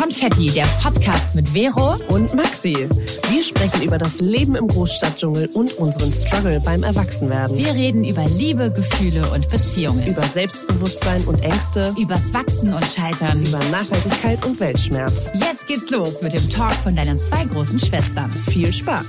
[0.00, 2.88] Konfetti, der Podcast mit Vero und Maxi.
[3.28, 7.58] Wir sprechen über das Leben im Großstadtdschungel und unseren Struggle beim Erwachsenwerden.
[7.58, 10.06] Wir reden über Liebe, Gefühle und Beziehungen.
[10.06, 11.94] Über Selbstbewusstsein und Ängste.
[11.98, 13.42] Übers Wachsen und Scheitern.
[13.44, 15.28] Über Nachhaltigkeit und Weltschmerz.
[15.34, 18.32] Jetzt geht's los mit dem Talk von deinen zwei großen Schwestern.
[18.32, 19.04] Viel Spaß!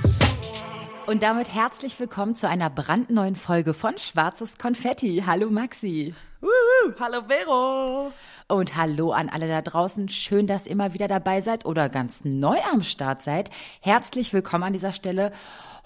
[1.06, 5.24] Und damit herzlich willkommen zu einer brandneuen Folge von Schwarzes Konfetti.
[5.26, 6.12] Hallo Maxi.
[6.42, 8.12] Uhu, hallo Vero.
[8.48, 10.08] Und hallo an alle da draußen.
[10.08, 13.50] Schön, dass ihr immer wieder dabei seid oder ganz neu am Start seid.
[13.80, 15.30] Herzlich willkommen an dieser Stelle.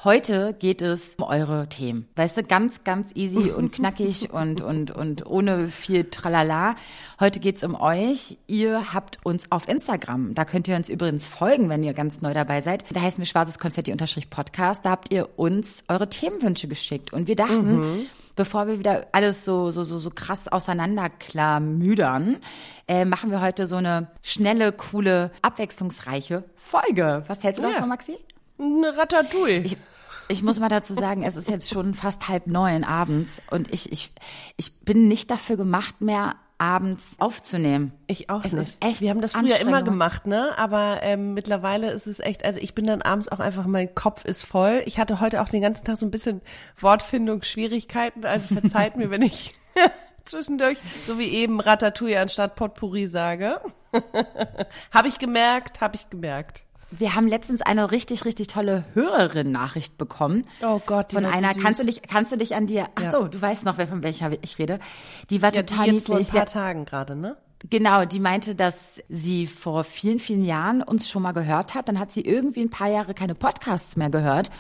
[0.03, 2.09] Heute geht es um eure Themen.
[2.17, 6.77] Weißt du, ganz, ganz easy und knackig und, und, und ohne viel Tralala.
[7.21, 8.39] Heute geht's um euch.
[8.47, 10.35] Ihr habt uns auf Instagram.
[10.35, 12.85] Da könnt ihr uns übrigens folgen, wenn ihr ganz neu dabei seid.
[12.95, 14.87] Da heißen wir schwarzes Konfetti-Podcast.
[14.87, 17.13] Da habt ihr uns eure Themenwünsche geschickt.
[17.13, 18.07] Und wir dachten, mhm.
[18.37, 22.37] Bevor wir wieder alles so, so, so, so krass auseinanderklamüdern,
[22.87, 27.25] äh, machen wir heute so eine schnelle, coole, abwechslungsreiche Folge.
[27.27, 27.73] Was hältst du ja.
[27.73, 28.17] davon, Maxi?
[28.59, 29.63] Eine Ratatouille.
[29.63, 29.77] Ich,
[30.29, 33.91] ich muss mal dazu sagen, es ist jetzt schon fast halb neun abends und ich,
[33.91, 34.13] ich,
[34.57, 37.93] ich bin nicht dafür gemacht, mehr abends aufzunehmen.
[38.07, 38.63] Ich auch es nicht.
[38.63, 40.57] Ist echt Wir haben das früher immer gemacht, ne?
[40.57, 44.25] Aber ähm, mittlerweile ist es echt, also ich bin dann abends auch einfach, mein Kopf
[44.25, 44.83] ist voll.
[44.87, 46.41] Ich hatte heute auch den ganzen Tag so ein bisschen
[46.81, 49.55] Wortfindungsschwierigkeiten, also verzeiht mir, wenn ich
[50.25, 53.61] zwischendurch, so wie eben Ratatouille anstatt Potpourri sage.
[54.91, 56.66] habe ich gemerkt, habe ich gemerkt.
[56.99, 60.45] Wir haben letztens eine richtig, richtig tolle Hörerin-Nachricht bekommen.
[60.63, 63.03] Oh Gott, die Von einer, so kannst du dich, kannst du dich an dir, ach
[63.03, 63.11] ja.
[63.11, 64.79] so, du weißt noch, wer von welcher ich rede.
[65.31, 66.29] Die war ja, total die jetzt niedlich.
[66.29, 67.37] Vor ein paar Tagen gerade, ne?
[67.71, 71.89] Genau, die meinte, dass sie vor vielen, vielen Jahren uns schon mal gehört hat.
[71.89, 74.51] Dann hat sie irgendwie ein paar Jahre keine Podcasts mehr gehört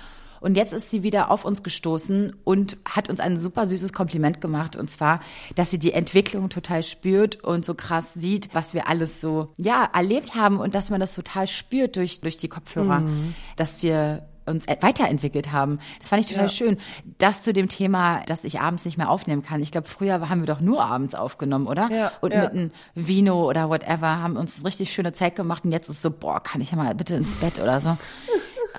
[0.40, 4.40] und jetzt ist sie wieder auf uns gestoßen und hat uns ein super süßes Kompliment
[4.40, 4.76] gemacht.
[4.76, 5.20] Und zwar,
[5.54, 9.88] dass sie die Entwicklung total spürt und so krass sieht, was wir alles so, ja,
[9.92, 13.34] erlebt haben und dass man das total spürt durch, durch die Kopfhörer, mhm.
[13.56, 15.80] dass wir uns weiterentwickelt haben.
[15.98, 16.48] Das fand ich total ja.
[16.48, 16.76] schön.
[17.18, 19.60] Das zu dem Thema, dass ich abends nicht mehr aufnehmen kann.
[19.60, 21.90] Ich glaube, früher haben wir doch nur abends aufgenommen, oder?
[21.90, 22.42] Ja, und ja.
[22.42, 26.10] mit einem Vino oder whatever haben uns richtig schöne Zeit gemacht und jetzt ist so,
[26.10, 27.96] boah, kann ich ja mal bitte ins Bett oder so.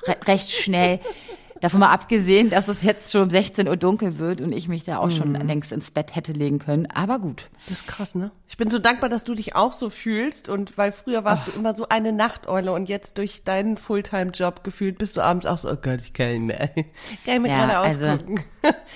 [0.08, 1.00] Re recht schnell.
[1.62, 4.84] Davon mal abgesehen, dass es jetzt schon um 16 Uhr dunkel wird und ich mich
[4.84, 5.48] da auch schon mhm.
[5.48, 6.88] längst ins Bett hätte legen können.
[6.94, 7.50] Aber gut.
[7.68, 8.32] Das ist krass, ne?
[8.48, 11.52] Ich bin so dankbar, dass du dich auch so fühlst und weil früher warst Ach.
[11.52, 15.58] du immer so eine Nachteule und jetzt durch deinen Fulltime-Job gefühlt bist du abends auch
[15.58, 16.70] so, oh Gott, ich kann nicht mehr.
[17.26, 18.40] Kann ich mir ja, gerade also, ausgucken.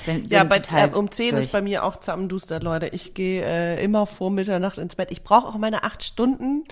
[0.05, 1.41] Bin, bin ja, bei, äh, um 10 durch.
[1.41, 2.87] ist bei mir auch Zammenduster, Leute.
[2.87, 5.11] Ich gehe äh, immer vor Mitternacht ins Bett.
[5.11, 6.65] Ich brauche auch meine acht Stunden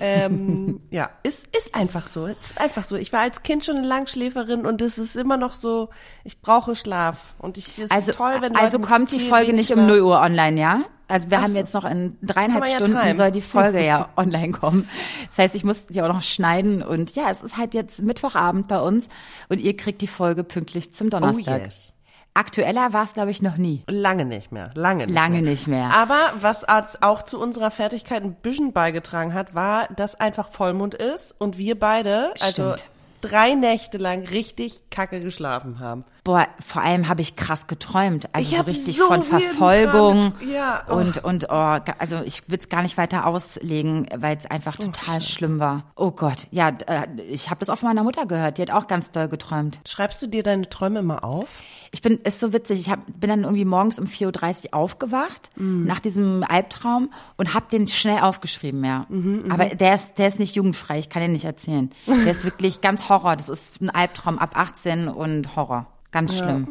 [0.00, 2.26] ähm, ja, ist, ist einfach so.
[2.26, 2.96] Es ist einfach so.
[2.96, 5.90] Ich war als Kind schon eine Langschläferin und es ist immer noch so,
[6.24, 7.34] ich brauche Schlaf.
[7.38, 10.20] Und ich, es also, ist toll, wenn Also kommt die Folge nicht um 0 Uhr
[10.20, 10.84] online, ja?
[11.08, 11.58] Also wir Ach haben so.
[11.58, 14.88] jetzt noch in dreieinhalb Stunden ja soll die Folge ja online kommen.
[15.28, 18.68] Das heißt, ich muss die auch noch schneiden und ja, es ist halt jetzt Mittwochabend
[18.68, 19.08] bei uns
[19.48, 21.62] und ihr kriegt die Folge pünktlich zum Donnerstag.
[21.62, 21.92] Oh yes.
[22.38, 23.82] Aktueller war es, glaube ich, noch nie.
[23.88, 24.70] Lange nicht mehr.
[24.74, 25.50] Lange nicht Lange mehr.
[25.50, 25.90] nicht mehr.
[25.92, 26.64] Aber was
[27.02, 31.76] auch zu unserer Fertigkeit ein bisschen beigetragen hat, war, dass einfach Vollmond ist und wir
[31.76, 32.90] beide, also Stimmt.
[33.22, 36.04] drei Nächte lang richtig kacke geschlafen haben.
[36.24, 38.28] Boah, vor allem habe ich krass geträumt.
[38.32, 40.94] Also so richtig so von Verfolgung ja, oh.
[40.94, 44.84] und, und oh, also ich will es gar nicht weiter auslegen, weil es einfach oh,
[44.84, 45.84] total oh, schlimm war.
[45.96, 48.86] Oh Gott, ja, äh, ich habe das auch von meiner Mutter gehört, die hat auch
[48.86, 49.80] ganz doll geträumt.
[49.86, 51.48] Schreibst du dir deine Träume immer auf?
[51.90, 55.50] Ich bin, ist so witzig, ich hab, bin dann irgendwie morgens um 4.30 Uhr aufgewacht,
[55.56, 55.84] mhm.
[55.84, 59.06] nach diesem Albtraum und hab den schnell aufgeschrieben, ja.
[59.08, 61.90] Mhm, mhm, Aber der ist, der ist nicht jugendfrei, ich kann den nicht erzählen.
[62.06, 65.86] Der ist wirklich ganz Horror, das ist ein Albtraum ab 18 und Horror.
[66.10, 66.66] Ganz schlimm.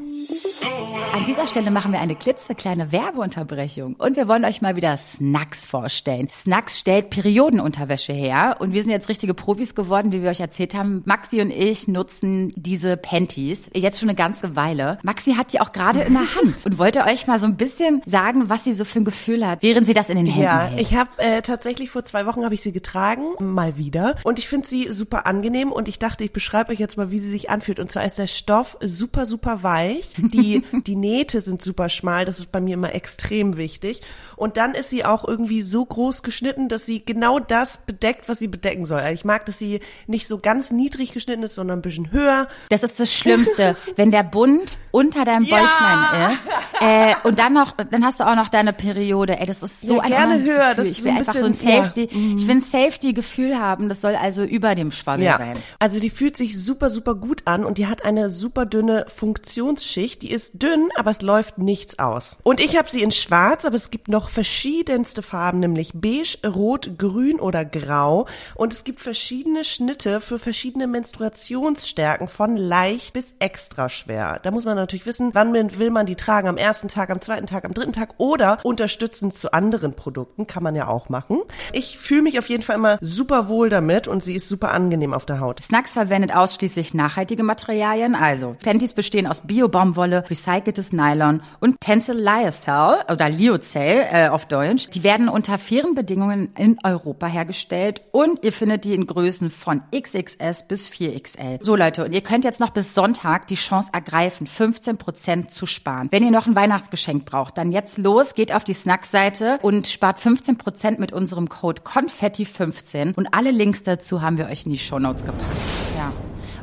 [0.62, 0.77] Ja.
[1.14, 5.66] An dieser Stelle machen wir eine klitzekleine Werbeunterbrechung und wir wollen euch mal wieder Snacks
[5.66, 6.30] vorstellen.
[6.30, 10.76] Snacks stellt Periodenunterwäsche her und wir sind jetzt richtige Profis geworden, wie wir euch erzählt
[10.76, 11.02] haben.
[11.06, 15.00] Maxi und ich nutzen diese Panties jetzt schon eine ganze Weile.
[15.02, 18.02] Maxi hat die auch gerade in der Hand und wollte euch mal so ein bisschen
[18.06, 20.62] sagen, was sie so für ein Gefühl hat, während sie das in den Händen ja,
[20.68, 20.76] hält.
[20.76, 24.40] Ja, ich habe äh, tatsächlich vor zwei Wochen habe ich sie getragen, mal wieder und
[24.40, 27.30] ich finde sie super angenehm und ich dachte, ich beschreibe euch jetzt mal, wie sie
[27.30, 31.90] sich anfühlt und zwar ist der Stoff super super weich, die die Nähte sind super
[31.90, 34.02] schmal, das ist bei mir immer extrem wichtig.
[34.38, 38.40] Und dann ist sie auch irgendwie so groß geschnitten, dass sie genau das bedeckt, was
[38.40, 39.00] sie bedecken soll.
[39.00, 42.48] Also ich mag, dass sie nicht so ganz niedrig geschnitten ist, sondern ein bisschen höher.
[42.70, 45.68] Das ist das Schlimmste, wenn der Bund unter deinem Bäuchlein
[46.14, 46.32] ja.
[46.32, 46.50] ist.
[46.80, 49.40] Äh, und dann noch, dann hast du auch noch deine Periode.
[49.40, 50.76] Ey, das ist so ja, ein gerne höher.
[50.76, 50.92] Gefühl.
[50.92, 52.36] Ich will ein einfach so ein Safety, ja.
[52.38, 53.90] ich will ein Safety-Gefühl haben.
[53.90, 55.38] Das soll also über dem Schwabbel ja.
[55.38, 55.58] sein.
[55.80, 60.22] Also die fühlt sich super, super gut an und die hat eine super dünne Funktionsschicht.
[60.22, 62.38] Die ist dünn dünn, aber es läuft nichts aus.
[62.44, 66.98] Und ich habe sie in schwarz, aber es gibt noch verschiedenste Farben, nämlich beige, rot,
[66.98, 68.28] grün oder grau.
[68.56, 74.40] Und es gibt verschiedene Schnitte für verschiedene Menstruationsstärken von leicht bis extra schwer.
[74.44, 77.48] Da muss man natürlich wissen, wann will man die tragen, am ersten Tag, am zweiten
[77.48, 81.42] Tag, am dritten Tag oder unterstützend zu anderen Produkten, kann man ja auch machen.
[81.74, 85.14] Ich fühle mich auf jeden Fall immer super wohl damit und sie ist super angenehm
[85.14, 85.62] auf der Haut.
[85.62, 92.98] Snacks verwendet ausschließlich nachhaltige Materialien, also Panties bestehen aus Bio-Baumwolle, recyceltes Nylon und Tencel Lyocell
[93.12, 94.90] oder Lyocell äh, auf Deutsch.
[94.90, 99.82] Die werden unter fairen Bedingungen in Europa hergestellt und ihr findet die in Größen von
[99.96, 101.64] XXS bis 4XL.
[101.64, 105.66] So Leute, und ihr könnt jetzt noch bis Sonntag die Chance ergreifen, 15 Prozent zu
[105.66, 106.08] sparen.
[106.12, 110.20] Wenn ihr noch ein Weihnachtsgeschenk braucht, dann jetzt los, geht auf die Snack-Seite und spart
[110.20, 114.80] 15 Prozent mit unserem Code Konfetti15 und alle Links dazu haben wir euch in die
[114.80, 115.58] Shownotes gepackt.
[115.98, 116.12] Ja.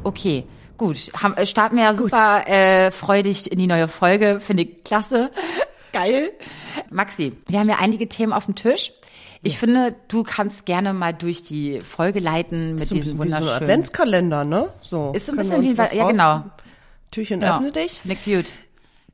[0.03, 0.45] Okay.
[0.77, 4.41] Gut, äh, starten wir ja super äh, freudig in die neue Folge.
[4.41, 5.31] Finde ich klasse.
[5.95, 6.33] Geil.
[6.91, 8.93] Maxi, wir haben ja einige Themen auf dem Tisch.
[9.45, 9.61] Ich yes.
[9.61, 13.49] finde, du kannst gerne mal durch die Folge leiten mit diesen wunderschönen.
[13.49, 14.73] So Adventskalender, ne?
[14.81, 15.13] So.
[15.15, 16.45] Ist so ein bisschen wie, ja genau.
[17.13, 17.57] Türchen ja.
[17.57, 18.01] öffne dich.
[18.01, 18.51] Finde cute.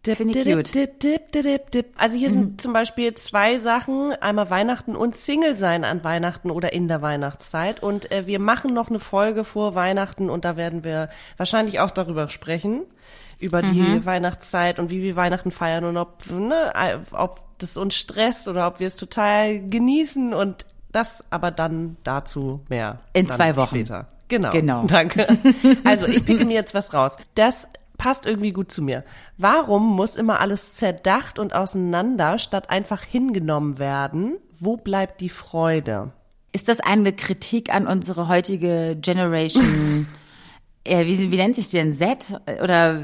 [0.07, 0.75] Dip, Finde cute.
[0.75, 2.33] Dip, dip, dip, dip, Also hier mhm.
[2.33, 7.03] sind zum Beispiel zwei Sachen, einmal Weihnachten und Single sein an Weihnachten oder in der
[7.03, 7.83] Weihnachtszeit.
[7.83, 11.91] Und äh, wir machen noch eine Folge vor Weihnachten und da werden wir wahrscheinlich auch
[11.91, 12.85] darüber sprechen,
[13.41, 14.05] über die mhm.
[14.05, 16.73] Weihnachtszeit und wie wir Weihnachten feiern und ob, ne,
[17.13, 22.61] ob das uns stresst oder ob wir es total genießen und das aber dann dazu
[22.69, 22.99] mehr.
[23.13, 23.77] In zwei Wochen.
[23.77, 24.09] Später.
[24.29, 24.51] Genau.
[24.51, 24.85] Genau.
[24.87, 25.27] Danke.
[25.85, 27.17] Also ich picke mir jetzt was raus.
[27.35, 29.05] Das passt irgendwie gut zu mir.
[29.37, 34.39] Warum muss immer alles zerdacht und auseinander statt einfach hingenommen werden?
[34.59, 36.13] Wo bleibt die Freude?
[36.53, 40.07] Ist das eine Kritik an unsere heutige Generation?
[40.85, 41.93] äh, wie, wie nennt sich die denn?
[41.93, 42.27] Z?
[42.63, 43.03] Oder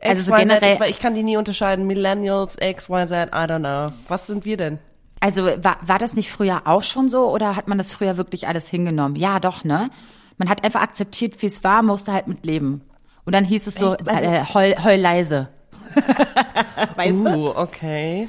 [0.00, 0.78] also so generell?
[0.82, 1.86] Ich, ich kann die nie unterscheiden.
[1.86, 3.92] Millennials, X, Y, Z, I don't know.
[4.08, 4.78] Was sind wir denn?
[5.20, 8.48] Also war, war das nicht früher auch schon so oder hat man das früher wirklich
[8.48, 9.16] alles hingenommen?
[9.16, 9.90] Ja, doch, ne?
[10.38, 12.80] Man hat einfach akzeptiert, wie es war, musste halt mit leben.
[13.26, 15.48] Und dann hieß es so, also, äh, heul, heul leise.
[16.96, 17.56] weißt uh, du?
[17.56, 18.28] okay.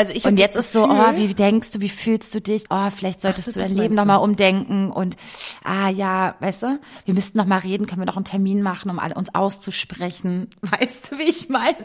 [0.00, 2.64] Also ich und jetzt ist so, oh, wie denkst du, wie fühlst du dich?
[2.70, 5.14] Oh, vielleicht solltest Ach, du dein Leben nochmal umdenken und
[5.62, 8.90] ah ja, weißt du, wir müssten noch mal reden, können wir noch einen Termin machen,
[8.90, 10.48] um alle uns auszusprechen.
[10.62, 11.76] Weißt du, wie ich meine?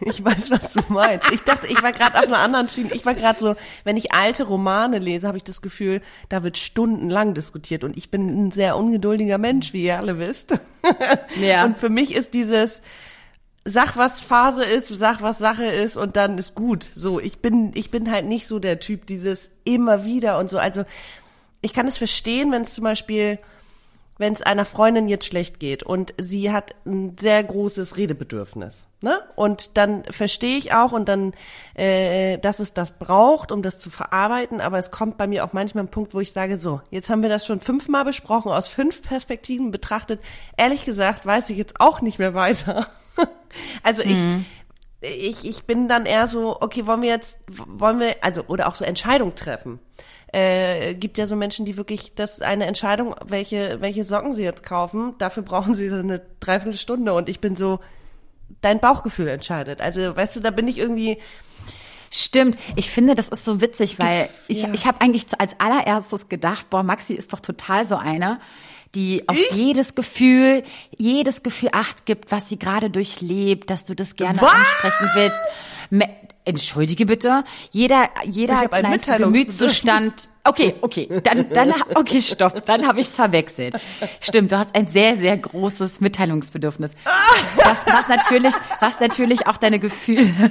[0.00, 1.30] Ich weiß, was du meinst.
[1.30, 2.92] Ich dachte, ich war gerade auf einer anderen Schiene.
[2.94, 3.54] Ich war gerade so,
[3.84, 8.10] wenn ich alte Romane lese, habe ich das Gefühl, da wird stundenlang diskutiert und ich
[8.10, 10.58] bin ein sehr ungeduldiger Mensch, wie ihr alle wisst.
[11.40, 11.64] Ja.
[11.64, 12.82] Und für mich ist dieses
[13.64, 16.88] sag was Phase ist, sag was Sache ist und dann ist gut.
[16.94, 20.58] So, ich bin ich bin halt nicht so der Typ dieses immer wieder und so.
[20.58, 20.84] Also
[21.60, 23.38] ich kann es verstehen, wenn es zum Beispiel
[24.22, 29.20] wenn es einer Freundin jetzt schlecht geht und sie hat ein sehr großes Redebedürfnis, ne?
[29.34, 31.32] Und dann verstehe ich auch und dann,
[31.74, 34.60] äh, dass es das braucht, um das zu verarbeiten.
[34.60, 37.22] Aber es kommt bei mir auch manchmal ein Punkt, wo ich sage, so, jetzt haben
[37.22, 40.20] wir das schon fünfmal besprochen, aus fünf Perspektiven betrachtet.
[40.56, 42.86] Ehrlich gesagt, weiß ich jetzt auch nicht mehr weiter.
[43.82, 44.44] also ich, mhm.
[45.00, 48.76] ich, ich bin dann eher so, okay, wollen wir jetzt, wollen wir, also oder auch
[48.76, 49.80] so Entscheidung treffen
[50.32, 54.64] äh, gibt ja so Menschen, die wirklich das eine Entscheidung, welche, welche Socken sie jetzt
[54.64, 57.80] kaufen, dafür brauchen sie eine Dreiviertelstunde und ich bin so,
[58.60, 59.80] dein Bauchgefühl entscheidet.
[59.80, 61.18] Also, weißt du, da bin ich irgendwie.
[62.10, 62.58] Stimmt.
[62.76, 64.72] Ich finde, das ist so witzig, weil ich, ja.
[64.74, 68.38] ich habe eigentlich als allererstes gedacht, boah, Maxi ist doch total so einer,
[68.94, 69.50] die auf ich?
[69.52, 70.62] jedes Gefühl,
[70.98, 74.52] jedes Gefühl Acht gibt, was sie gerade durchlebt, dass du das gerne was?
[74.52, 76.10] ansprechen willst.
[76.44, 77.44] Entschuldige bitte.
[77.70, 80.30] Jeder, jeder kleinste Gemütszustand.
[80.44, 83.76] Okay, okay, dann, dann, okay, stopp, dann habe ich es verwechselt.
[84.20, 86.92] Stimmt, du hast ein sehr, sehr großes Mitteilungsbedürfnis.
[87.56, 90.50] Was, was natürlich, was natürlich auch deine Gefühle.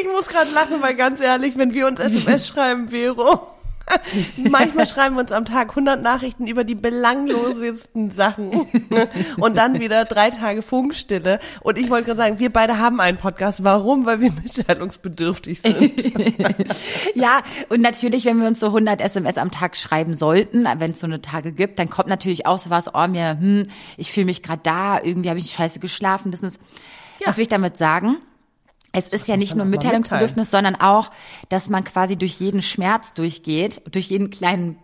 [0.00, 3.48] Ich muss gerade lachen, weil ganz ehrlich, wenn wir uns SMS schreiben, Vero.
[4.50, 8.50] Manchmal schreiben wir uns am Tag 100 Nachrichten über die belanglosesten Sachen
[9.38, 11.38] und dann wieder drei Tage Funkstille.
[11.60, 13.64] Und ich wollte gerade sagen, wir beide haben einen Podcast.
[13.64, 14.06] Warum?
[14.06, 16.04] Weil wir mitteilungsbedürftig sind.
[17.14, 21.00] ja, und natürlich, wenn wir uns so 100 SMS am Tag schreiben sollten, wenn es
[21.00, 24.26] so eine Tage gibt, dann kommt natürlich auch so was, oh mir, hm, ich fühle
[24.26, 26.30] mich gerade da, irgendwie habe ich scheiße geschlafen.
[26.32, 26.60] Das ist,
[27.20, 27.26] ja.
[27.26, 28.18] was will ich damit sagen?
[28.92, 31.10] Es ist ja nicht nur Mitteilungsbedürfnis, sondern auch,
[31.48, 34.78] dass man quasi durch jeden Schmerz durchgeht, durch jeden kleinen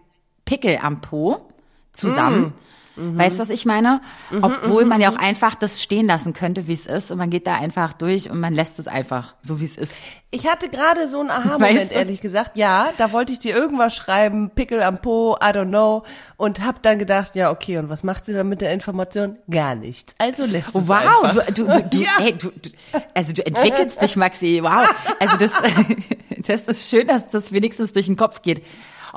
[0.46, 1.46] Pickel am Po
[1.92, 2.54] zusammen.
[2.98, 3.18] Mhm.
[3.18, 4.00] Weißt du, was ich meine?
[4.30, 7.30] Mhm, Obwohl man ja auch einfach das stehen lassen könnte, wie es ist, und man
[7.30, 10.02] geht da einfach durch und man lässt es einfach so, wie es ist.
[10.30, 11.94] Ich hatte gerade so einen Aha-Moment, weißt du?
[11.96, 12.58] ehrlich gesagt.
[12.58, 16.02] Ja, da wollte ich dir irgendwas schreiben, Pickel am Po, I don't know,
[16.36, 19.38] und hab dann gedacht, ja, okay, und was macht sie dann mit der Information?
[19.48, 20.14] Gar nichts.
[20.18, 22.10] Also lässt oh, Wow, du, du, du, du, ja.
[22.18, 22.70] ey, du, du,
[23.14, 24.60] also du entwickelst dich, Maxi.
[24.62, 24.88] Wow.
[25.20, 25.50] Also das,
[26.46, 28.62] das ist schön, dass das wenigstens durch den Kopf geht.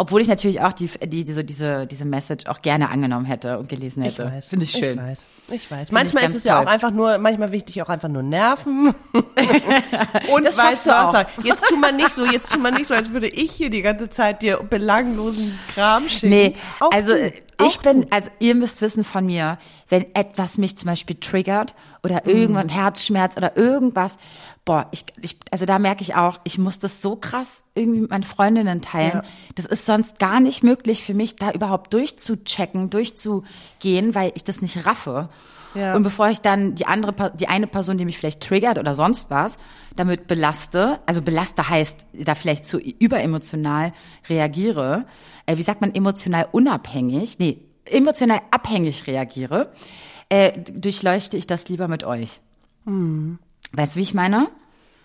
[0.02, 3.70] Obwohl ich natürlich auch die, die, diese, diese, diese Message auch gerne angenommen hätte und
[3.70, 4.42] gelesen hätte.
[4.50, 4.98] Finde ich schön.
[4.98, 5.26] Ich weiß.
[5.50, 5.90] Ich weiß.
[5.90, 6.54] Find manchmal ich ist es toll.
[6.54, 8.96] ja auch einfach nur, manchmal wichtig auch einfach nur Nerven.
[10.34, 11.14] und das weißt du auch.
[11.44, 13.84] Jetzt tu man nicht so, jetzt tu man nicht so, als würde ich hier die
[13.84, 16.30] ganze Zeit dir belanglosen Kram schicken.
[16.30, 17.34] Nee, auch also gut.
[17.68, 22.26] ich bin, also ihr müsst wissen von mir, wenn etwas mich zum Beispiel triggert oder
[22.26, 22.70] irgendwann mm.
[22.70, 24.18] Herzschmerz oder irgendwas,
[24.72, 28.10] boah, ich, ich, also da merke ich auch, ich muss das so krass irgendwie mit
[28.10, 29.16] meinen Freundinnen teilen.
[29.16, 29.24] Ja.
[29.56, 34.62] Das ist sonst gar nicht möglich für mich, da überhaupt durchzuchecken, durchzugehen, weil ich das
[34.62, 35.28] nicht raffe.
[35.76, 35.94] Ja.
[35.94, 39.30] Und bevor ich dann die andere, die eine Person, die mich vielleicht triggert oder sonst
[39.30, 39.58] was,
[39.98, 43.92] damit belaste, also belaste heißt, da vielleicht zu überemotional
[44.30, 45.06] reagiere,
[45.48, 49.74] äh, wie sagt man, emotional unabhängig, nee, emotional abhängig reagiere,
[50.30, 52.40] äh, durchleuchte ich das lieber mit euch.
[52.86, 53.38] Hm.
[53.74, 54.48] Weißt du, wie ich meine?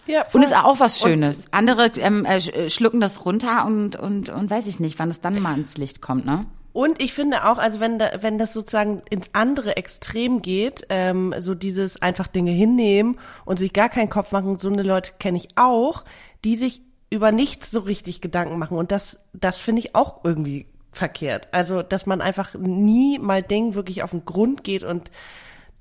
[0.06, 0.40] Ja, voll.
[0.40, 1.36] Und ist auch was Schönes.
[1.36, 5.20] Und Andere ähm, äh, schlucken das runter und, und, und weiß ich nicht, wann es
[5.20, 6.46] dann mal ins Licht kommt, ne?
[6.72, 11.34] Und ich finde auch, also wenn da, wenn das sozusagen ins andere Extrem geht, ähm,
[11.38, 15.38] so dieses einfach Dinge hinnehmen und sich gar keinen Kopf machen, so eine Leute kenne
[15.38, 16.04] ich auch,
[16.44, 18.76] die sich über nichts so richtig Gedanken machen.
[18.76, 21.48] Und das, das finde ich auch irgendwie verkehrt.
[21.52, 25.10] Also, dass man einfach nie mal Dingen wirklich auf den Grund geht und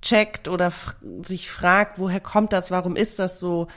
[0.02, 0.72] checkt oder
[1.24, 3.68] sich fragt, woher kommt das, warum ist das so.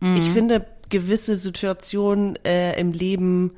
[0.00, 0.16] Mhm.
[0.16, 3.50] Ich finde, gewisse Situationen äh, im Leben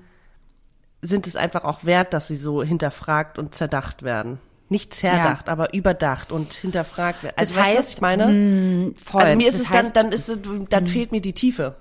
[1.00, 4.38] sind es einfach auch wert, dass sie so hinterfragt und zerdacht werden.
[4.68, 5.52] Nicht zerdacht, ja.
[5.52, 7.34] aber überdacht und hinterfragt werden.
[7.36, 8.26] Also das heißt, weißt, was ich meine?
[8.26, 9.22] Mh, mm, voll.
[9.22, 10.80] Also mir ist das es heißt, dann, dann ist dann mh.
[10.80, 10.86] Mm.
[10.86, 11.76] fehlt mir die Tiefe.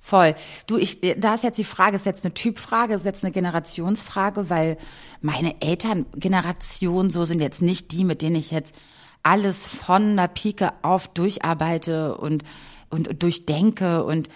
[0.00, 0.34] Voll.
[0.66, 4.48] Du, ich, da ist jetzt die Frage, ist jetzt eine Typfrage, ist jetzt eine Generationsfrage,
[4.48, 4.78] weil
[5.20, 8.74] meine Elterngeneration so sind jetzt nicht die, mit denen ich jetzt
[9.22, 12.44] alles von der Pike auf durcharbeite und,
[12.90, 14.28] und durchdenke und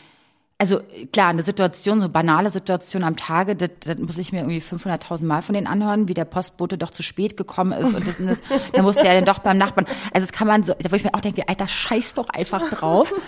[0.62, 0.80] also
[1.12, 5.26] klar, eine Situation, so banale Situation am Tage, das, das muss ich mir irgendwie 500.000
[5.26, 8.28] Mal von denen anhören, wie der Postbote doch zu spät gekommen ist und das und
[8.28, 8.40] das,
[8.72, 9.88] dann musste er dann doch beim Nachbarn.
[10.14, 13.12] Also das kann man so, wo ich mir auch denke, Alter, scheiß doch einfach drauf.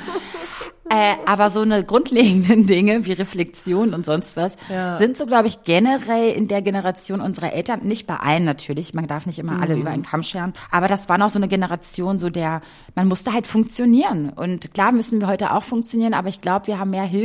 [0.91, 4.99] Äh, aber so eine grundlegenden Dinge wie Reflexion und sonst was ja.
[4.99, 9.07] sind so, glaube ich, generell in der Generation unserer Eltern, nicht bei allen natürlich, man
[9.07, 9.63] darf nicht immer mhm.
[9.63, 12.61] alle über einen Kamm scheren, aber das war noch so eine Generation, so der,
[12.95, 14.29] man musste halt funktionieren.
[14.29, 17.24] Und klar müssen wir heute auch funktionieren, aber ich glaube, wir haben mehr Hilfe,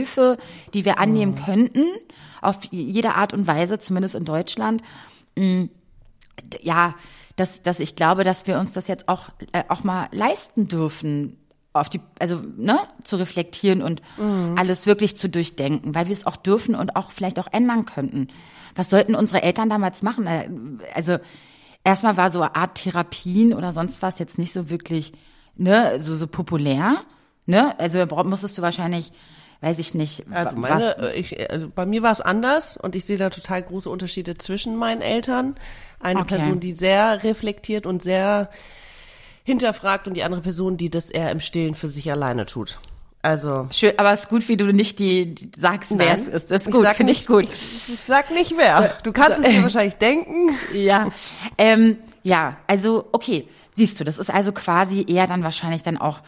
[0.74, 1.44] die wir annehmen mhm.
[1.44, 1.86] könnten,
[2.42, 4.82] auf jede Art und Weise, zumindest in Deutschland.
[5.36, 5.66] Mm,
[6.62, 6.96] ja,
[7.36, 11.38] dass, dass ich glaube, dass wir uns das jetzt auch, äh, auch mal leisten dürfen,
[11.74, 14.56] auf die, also ne, zu reflektieren und mhm.
[14.58, 18.28] alles wirklich zu durchdenken, weil wir es auch dürfen und auch vielleicht auch ändern könnten.
[18.76, 20.28] Was sollten unsere Eltern damals machen?
[20.28, 20.50] Äh,
[20.96, 21.18] also
[21.84, 25.14] erstmal war so eine Art Therapien oder sonst was jetzt nicht so wirklich
[25.56, 26.98] ne, so, so populär.
[27.46, 27.78] Ne?
[27.80, 29.12] Also musstest du wahrscheinlich
[29.62, 30.26] weiß ich nicht.
[30.32, 33.62] Also meine, äh, ich, also bei mir war es anders und ich sehe da total
[33.64, 35.56] große Unterschiede zwischen meinen Eltern.
[36.00, 36.38] Eine okay.
[36.38, 38.50] Person, die sehr reflektiert und sehr
[39.44, 42.80] hinterfragt und die andere Person, die das eher im Stillen für sich alleine tut.
[43.22, 43.68] Also.
[43.72, 46.52] Schön, aber es ist gut, wie du nicht die, die sagst, wer es ist.
[46.52, 47.44] Das ist gut, finde ich gut.
[47.44, 47.52] Ich,
[47.90, 48.98] ich, sag nicht wer.
[49.04, 50.56] Du kannst so, es dir wahrscheinlich denken.
[50.74, 51.12] Ja.
[51.58, 53.48] Ähm, ja, also, okay.
[53.76, 56.22] Siehst du, das ist also quasi eher dann wahrscheinlich dann auch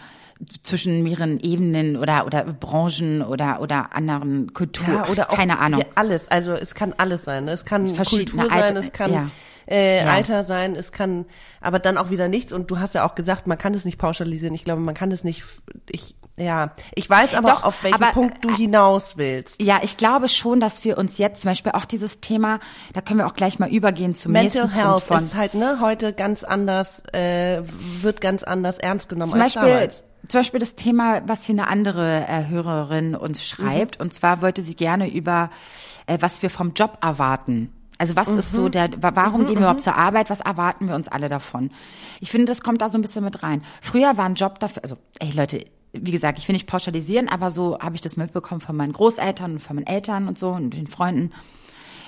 [0.61, 4.93] zwischen mehreren Ebenen oder oder Branchen oder oder anderen Kulturen.
[4.93, 5.83] Ja, oder auch keine Ahnung.
[5.95, 7.47] alles, also es kann alles sein.
[7.47, 9.29] Es kann Kultur sein, es kann ja
[9.71, 10.11] äh, ja.
[10.11, 11.25] Alter sein, es kann
[11.61, 13.97] aber dann auch wieder nichts und du hast ja auch gesagt, man kann es nicht
[13.97, 14.53] pauschalisieren.
[14.53, 15.43] Ich glaube, man kann es nicht
[15.89, 19.61] ich ja, ich weiß aber Doch, auf welchen aber, Punkt du äh, hinaus willst.
[19.61, 22.59] Ja, ich glaube schon, dass wir uns jetzt zum Beispiel auch dieses Thema,
[22.93, 25.17] da können wir auch gleich mal übergehen zum Mental nächsten Health Punkt von.
[25.17, 27.61] ist halt ne heute ganz anders, äh,
[28.01, 30.03] wird ganz anders ernst genommen zum als Beispiel, damals.
[30.27, 34.05] Zum Beispiel das Thema, was hier eine andere äh, Hörerin uns schreibt, mhm.
[34.05, 35.49] und zwar wollte sie gerne über,
[36.05, 38.39] äh, was wir vom Job erwarten also was mhm.
[38.39, 38.71] ist so mhm.
[38.71, 39.83] der, warum mhm, gehen wir überhaupt mhm.
[39.83, 40.31] zur Arbeit?
[40.31, 41.69] Was erwarten wir uns alle davon?
[42.19, 43.61] Ich finde, das kommt da so ein bisschen mit rein.
[43.79, 47.51] Früher war ein Job dafür, also, ey Leute, wie gesagt, ich will nicht pauschalisieren, aber
[47.51, 50.71] so habe ich das mitbekommen von meinen Großeltern und von meinen Eltern und so und
[50.71, 51.31] den Freunden.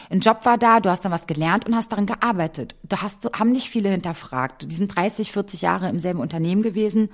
[0.10, 2.76] Ein Job war da, du hast dann was gelernt und hast darin gearbeitet.
[2.82, 4.72] Da hast du, haben nicht viele hinterfragt.
[4.72, 7.10] Die sind 30, 40 Jahre im selben Unternehmen gewesen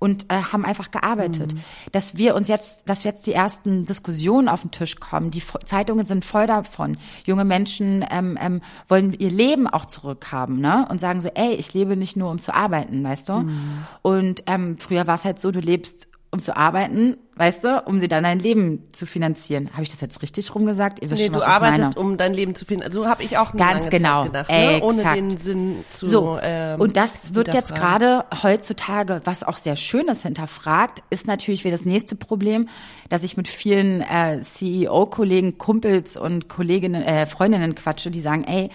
[0.00, 1.54] und äh, haben einfach gearbeitet.
[1.54, 1.60] Mhm.
[1.92, 6.06] Dass wir uns jetzt, dass jetzt die ersten Diskussionen auf den Tisch kommen, die Zeitungen
[6.06, 6.96] sind voll davon.
[7.24, 10.86] Junge Menschen ähm, ähm, wollen ihr Leben auch zurückhaben, ne?
[10.90, 13.32] Und sagen so, ey, ich lebe nicht nur um zu arbeiten, weißt du?
[13.34, 13.60] Mhm.
[14.02, 17.98] Und ähm, früher war es halt so, du lebst um zu arbeiten, weißt du, um
[17.98, 19.70] dir dann dein Leben zu finanzieren.
[19.72, 21.02] Habe ich das jetzt richtig rumgesagt?
[21.02, 22.92] Ihr wisst nee, schon, was du arbeitest, um dein Leben zu finanzieren.
[22.92, 24.80] So habe ich auch ganz genau gedacht, ne?
[24.80, 26.06] ohne den Sinn zu.
[26.06, 31.64] So ähm, und das wird jetzt gerade heutzutage, was auch sehr schönes hinterfragt, ist natürlich
[31.64, 32.68] wieder das nächste Problem,
[33.08, 38.70] dass ich mit vielen äh, CEO-Kollegen, Kumpels und Kolleginnen, äh, Freundinnen quatsche, die sagen, ey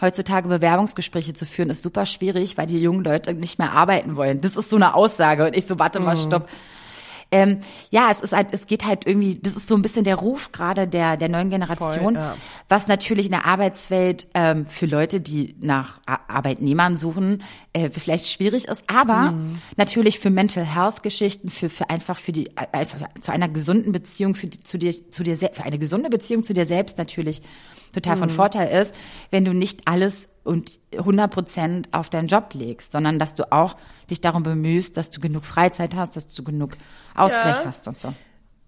[0.00, 4.40] heutzutage Bewerbungsgespräche zu führen, ist super schwierig, weil die jungen Leute nicht mehr arbeiten wollen.
[4.40, 5.46] Das ist so eine Aussage.
[5.46, 6.20] Und ich so, warte mal, mhm.
[6.20, 6.48] stopp.
[7.30, 7.58] Ähm,
[7.90, 10.50] ja, es ist halt, es geht halt irgendwie, das ist so ein bisschen der Ruf
[10.50, 12.36] gerade der der neuen Generation, Voll, ja.
[12.68, 17.42] was natürlich in der Arbeitswelt ähm, für Leute, die nach Arbeitnehmern suchen,
[17.74, 19.58] äh, vielleicht schwierig ist, aber mhm.
[19.76, 24.34] natürlich für Mental Health Geschichten, für für einfach für die einfach zu einer gesunden Beziehung
[24.34, 27.42] für die, zu dir zu dir für eine gesunde Beziehung zu dir selbst natürlich
[27.92, 28.34] total von mhm.
[28.34, 28.94] Vorteil ist,
[29.30, 33.76] wenn du nicht alles und 100 Prozent auf deinen Job legst, sondern dass du auch
[34.10, 36.76] dich darum bemühst, dass du genug Freizeit hast, dass du genug
[37.14, 37.64] Ausgleich ja.
[37.66, 38.12] hast und so.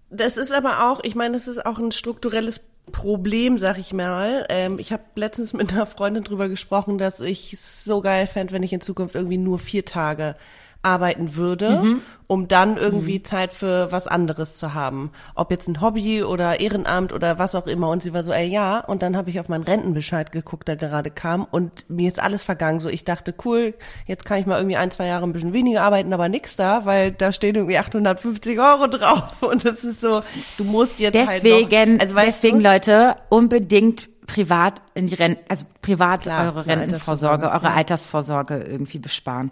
[0.09, 2.61] Das ist aber auch, ich meine, das ist auch ein strukturelles
[2.91, 4.45] Problem, sag ich mal.
[4.49, 8.53] Ähm, ich habe letztens mit einer Freundin drüber gesprochen, dass ich es so geil fände,
[8.53, 10.35] wenn ich in Zukunft irgendwie nur vier Tage
[10.83, 12.01] arbeiten würde, mhm.
[12.27, 13.25] um dann irgendwie mhm.
[13.25, 15.11] Zeit für was anderes zu haben.
[15.35, 17.89] Ob jetzt ein Hobby oder Ehrenamt oder was auch immer.
[17.89, 18.79] Und sie war so, ey ja.
[18.79, 21.45] Und dann habe ich auf meinen Rentenbescheid geguckt, der gerade kam.
[21.49, 22.79] Und mir ist alles vergangen.
[22.79, 23.75] So, ich dachte, cool,
[24.07, 26.85] jetzt kann ich mal irgendwie ein, zwei Jahre ein bisschen weniger arbeiten, aber nix da,
[26.85, 29.41] weil da stehen irgendwie 850 Euro drauf.
[29.41, 30.23] Und das ist so,
[30.57, 32.69] du musst jetzt deswegen, halt noch, also deswegen du?
[32.69, 37.71] Leute, unbedingt privat in die Renten, also privat Klar, eure Rentenvorsorge, eure.
[37.71, 39.51] Altersvorsorge irgendwie besparen.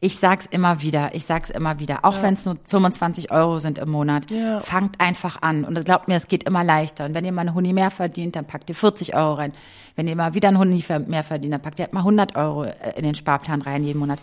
[0.00, 2.22] Ich sag's immer wieder, ich sag's immer wieder, auch ja.
[2.22, 4.60] wenn es nur 25 Euro sind im Monat, ja.
[4.60, 5.64] fangt einfach an.
[5.64, 7.06] Und glaubt mir, es geht immer leichter.
[7.06, 9.52] Und wenn ihr mal eine Huni mehr verdient, dann packt ihr 40 Euro rein.
[9.94, 12.64] Wenn ihr mal wieder einen Huni mehr verdient, dann packt ihr halt mal 100 Euro
[12.64, 14.20] äh, in den Sparplan rein jeden Monat.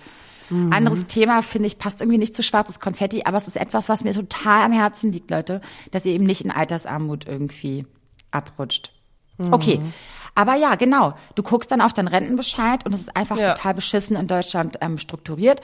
[0.49, 0.71] Mhm.
[0.73, 4.03] Anderes Thema, finde ich, passt irgendwie nicht zu schwarzes Konfetti, aber es ist etwas, was
[4.03, 5.61] mir total am Herzen liegt, Leute,
[5.91, 7.85] dass ihr eben nicht in Altersarmut irgendwie
[8.31, 8.91] abrutscht.
[9.39, 9.93] Okay, mhm.
[10.35, 11.13] Aber ja, genau.
[11.35, 13.53] Du guckst dann auf deinen Rentenbescheid und es ist einfach ja.
[13.53, 15.61] total beschissen in Deutschland ähm, strukturiert.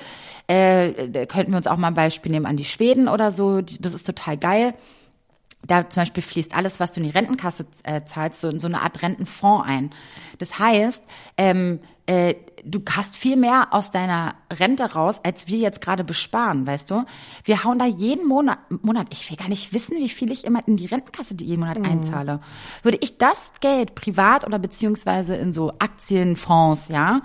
[0.47, 3.61] Äh, könnten wir uns auch mal ein Beispiel nehmen an die Schweden oder so.
[3.61, 4.73] Das ist total geil.
[5.65, 8.67] Da zum Beispiel fließt alles, was du in die Rentenkasse äh, zahlst, so in so
[8.67, 9.91] eine Art Rentenfonds ein.
[10.37, 11.03] Das heißt,
[11.37, 11.79] ähm,
[12.09, 16.89] äh, du hast viel mehr aus deiner Rente raus, als wir jetzt gerade besparen, weißt
[16.89, 17.05] du?
[17.43, 20.67] Wir hauen da jeden Monat, Monat, ich will gar nicht wissen, wie viel ich immer
[20.67, 21.85] in die Rentenkasse die jeden Monat mhm.
[21.85, 22.39] einzahle.
[22.81, 27.21] Würde ich das Geld privat oder beziehungsweise in so Aktienfonds, ja,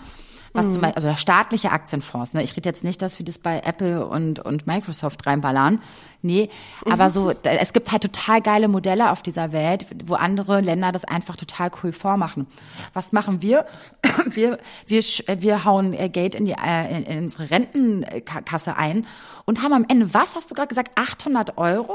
[0.55, 0.73] was mhm.
[0.73, 2.43] zum Beispiel, also staatliche Aktienfonds, ne?
[2.43, 5.83] Ich rede jetzt nicht, dass wir das bei Apple und, und Microsoft reinballern.
[6.23, 6.49] Nee,
[6.85, 6.93] mhm.
[6.93, 11.05] aber so, es gibt halt total geile Modelle auf dieser Welt, wo andere Länder das
[11.05, 12.47] einfach total cool vormachen.
[12.95, 13.67] Was machen wir?
[14.27, 19.07] Wir, wir, wir hauen äh, Geld in die, äh, in, in unsere Rentenkasse ein
[19.45, 21.95] und haben am Ende, was hast du gerade gesagt, 800 Euro?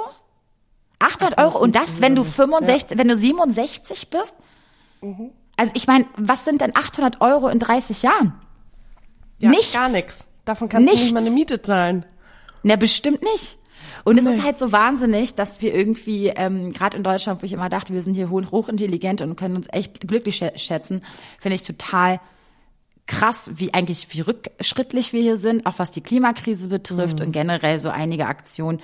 [0.99, 2.97] 800 Euro und das, wenn du 65, ja.
[2.97, 4.35] wenn du 67 bist?
[5.01, 5.31] Mhm.
[5.55, 8.33] Also ich meine, was sind denn 800 Euro in 30 Jahren?
[9.39, 9.73] Ja, nichts.
[9.73, 10.27] Gar nichts.
[10.45, 10.99] Davon kannst nichts.
[10.99, 12.05] du nicht mal eine Miete zahlen.
[12.63, 13.57] Na, bestimmt nicht.
[14.03, 17.53] Und es ist halt so wahnsinnig, dass wir irgendwie, ähm, gerade in Deutschland, wo ich
[17.53, 21.03] immer dachte, wir sind hier hoch, hochintelligent und können uns echt glücklich schätzen,
[21.39, 22.19] finde ich total
[23.07, 27.27] krass, wie eigentlich, wie rückschrittlich wir hier sind, auch was die Klimakrise betrifft mhm.
[27.27, 28.81] und generell so einige Aktionen,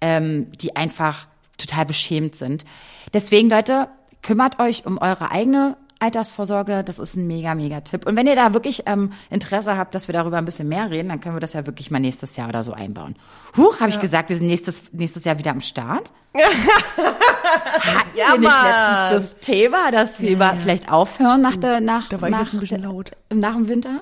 [0.00, 2.64] ähm, die einfach total beschämt sind.
[3.12, 3.88] Deswegen, Leute,
[4.22, 8.06] kümmert euch um eure eigene Altersvorsorge, das ist ein mega, mega Tipp.
[8.06, 11.10] Und wenn ihr da wirklich ähm, Interesse habt, dass wir darüber ein bisschen mehr reden,
[11.10, 13.16] dann können wir das ja wirklich mal nächstes Jahr oder so einbauen.
[13.56, 13.96] Huch, habe ja.
[13.96, 16.10] ich gesagt, wir sind nächstes, nächstes Jahr wieder am Start?
[16.34, 20.54] Hatten ja, wir nicht letztens das Thema, dass wir ja, ja.
[20.54, 23.10] vielleicht aufhören nach der, nach, da war nach, ich jetzt ein bisschen laut.
[23.32, 24.00] nach dem Winter?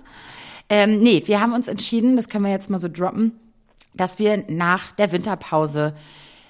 [0.68, 3.32] Ähm, nee, wir haben uns entschieden, das können wir jetzt mal so droppen,
[3.94, 5.94] dass wir nach der Winterpause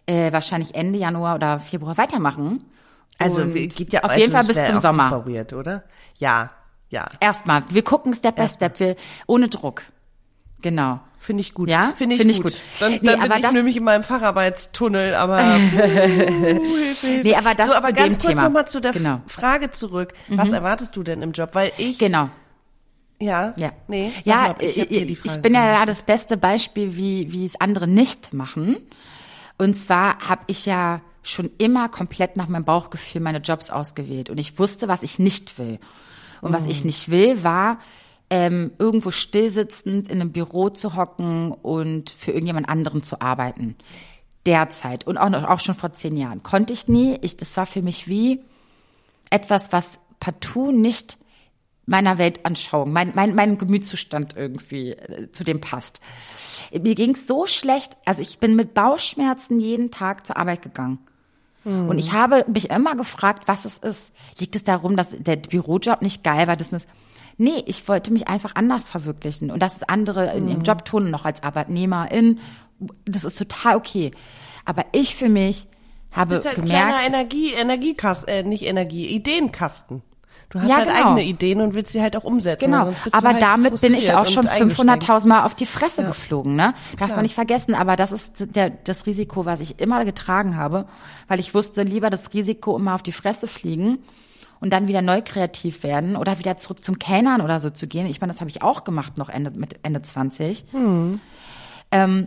[0.05, 2.65] äh, wahrscheinlich Ende Januar oder Februar weitermachen
[3.19, 5.27] also und geht ja auf also jeden Fall bis zum Sommer.
[5.27, 5.85] Weird, oder?
[6.17, 6.51] Ja,
[6.89, 7.09] ja.
[7.21, 9.83] Erstmal, wir gucken Step by Step, wir, ohne Druck.
[10.63, 11.01] Genau.
[11.21, 11.69] Finde ich gut.
[11.69, 12.63] Ja, finde ich, find ich, gut.
[12.79, 16.61] Dann, dann nee, bin ich das, nämlich in meinem Facharbeitstunnel, aber uh,
[17.23, 18.43] Nee, aber das so, aber zu ganz dem kurz Thema.
[18.45, 19.21] nochmal zu der genau.
[19.27, 20.13] Frage zurück.
[20.29, 20.39] Mhm.
[20.39, 21.51] Was erwartest du denn im Job?
[21.55, 22.31] Weil ich Genau.
[23.21, 27.33] Ja, ja, nee, ja, mal, ich, ich, ich bin ja da das beste Beispiel, wie
[27.33, 28.77] wie es andere nicht machen.
[29.59, 34.39] Und zwar habe ich ja schon immer komplett nach meinem Bauchgefühl meine Jobs ausgewählt und
[34.39, 35.79] ich wusste, was ich nicht will.
[36.41, 36.87] Und was ich mhm.
[36.87, 37.79] nicht will, war
[38.31, 43.77] ähm, irgendwo stillsitzend in einem Büro zu hocken und für irgendjemand anderen zu arbeiten.
[44.47, 46.43] Derzeit und auch, noch, auch schon vor zehn Jahren.
[46.43, 47.19] Konnte ich nie.
[47.23, 48.41] Ich, das war für mich wie
[49.31, 51.19] etwas, was partout nicht
[51.87, 56.01] meiner Weltanschauung, mein, mein, mein Gemütszustand irgendwie äh, zu dem passt.
[56.71, 60.99] Mir ging's so schlecht, also ich bin mit Bauchschmerzen jeden Tag zur Arbeit gegangen.
[61.69, 61.89] Hm.
[61.91, 64.13] Und ich habe mich immer gefragt, was es ist.
[64.39, 66.57] Liegt es darum, dass der Bürojob nicht geil war?
[66.57, 66.89] Das ist,
[67.37, 69.51] nee, ich wollte mich einfach anders verwirklichen.
[69.51, 70.65] Und dass es andere in ihrem hm.
[70.65, 72.41] Job tun, noch als Arbeitnehmerin,
[73.05, 74.13] das ist total okay.
[74.65, 75.67] Aber ich für mich
[76.11, 76.75] habe das ist halt gemerkt.
[76.75, 80.03] Ein kleiner Energie, Energiekasten, äh, nicht Energie, Ideenkasten.
[80.51, 81.09] Du hast ja, halt genau.
[81.09, 82.65] eigene Ideen und willst sie halt auch umsetzen.
[82.65, 86.09] Genau, aber halt damit bin ich auch schon 500.000 Mal auf die Fresse ja.
[86.09, 86.73] geflogen, ne?
[86.93, 87.17] Darf Klar.
[87.17, 90.87] man nicht vergessen, aber das ist der, das Risiko, was ich immer getragen habe,
[91.27, 93.99] weil ich wusste, lieber das Risiko immer auf die Fresse fliegen
[94.61, 98.07] und dann wieder neu kreativ werden oder wieder zurück zum Kellnern oder so zu gehen.
[98.07, 100.65] Ich meine, das habe ich auch gemacht noch Ende, mit Ende 20.
[100.71, 101.21] Hm.
[101.91, 102.27] Ähm,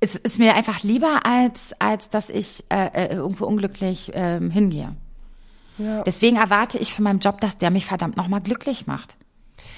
[0.00, 4.96] es ist mir einfach lieber, als, als dass ich äh, äh irgendwo unglücklich ähm, hingehe.
[5.78, 6.02] Ja.
[6.02, 9.16] Deswegen erwarte ich von meinem Job, dass der mich verdammt nochmal glücklich macht.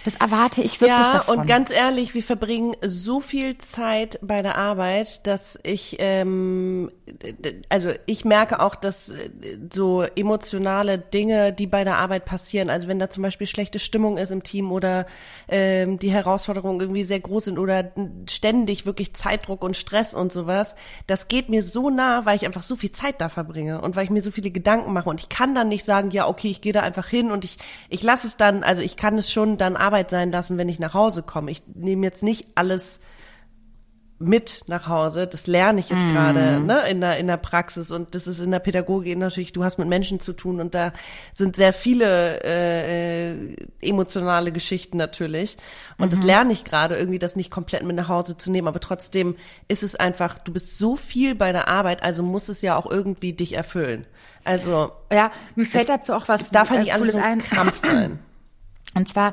[0.04, 1.38] Das erwarte ich wirklich ja, davon.
[1.38, 6.92] und ganz ehrlich, wir verbringen so viel Zeit bei der Arbeit, dass ich, ähm,
[7.70, 9.30] also ich merke auch, dass äh,
[9.72, 14.18] so emotionale Dinge, die bei der Arbeit passieren, also wenn da zum Beispiel schlechte Stimmung
[14.18, 15.06] ist im Team oder
[15.48, 17.90] ähm, die Herausforderungen irgendwie sehr groß sind oder
[18.28, 22.62] ständig wirklich Zeitdruck und Stress und sowas, das geht mir so nah, weil ich einfach
[22.62, 25.30] so viel Zeit da verbringe und weil ich mir so viele Gedanken mache und ich
[25.30, 27.56] kann dann nicht sagen, ja, okay, ich gehe da einfach hin und ich,
[27.88, 30.68] ich lasse es dann, also ich kann es schon dann arbeiten Arbeit sein lassen, wenn
[30.68, 31.52] ich nach Hause komme.
[31.52, 33.00] Ich nehme jetzt nicht alles
[34.18, 35.28] mit nach Hause.
[35.28, 36.08] Das lerne ich jetzt mm.
[36.08, 39.62] gerade ne, in, der, in der Praxis und das ist in der Pädagogik natürlich, du
[39.62, 40.92] hast mit Menschen zu tun und da
[41.34, 45.58] sind sehr viele äh, äh, emotionale Geschichten natürlich.
[45.98, 46.10] Und mhm.
[46.10, 48.66] das lerne ich gerade, irgendwie das nicht komplett mit nach Hause zu nehmen.
[48.66, 49.36] Aber trotzdem
[49.68, 52.90] ist es einfach, du bist so viel bei der Arbeit, also muss es ja auch
[52.90, 54.06] irgendwie dich erfüllen.
[54.42, 56.42] Also ja, mir fällt dazu auch was.
[56.42, 58.18] Es darf halt nicht alles so ein Krampf sein.
[58.94, 59.32] Und zwar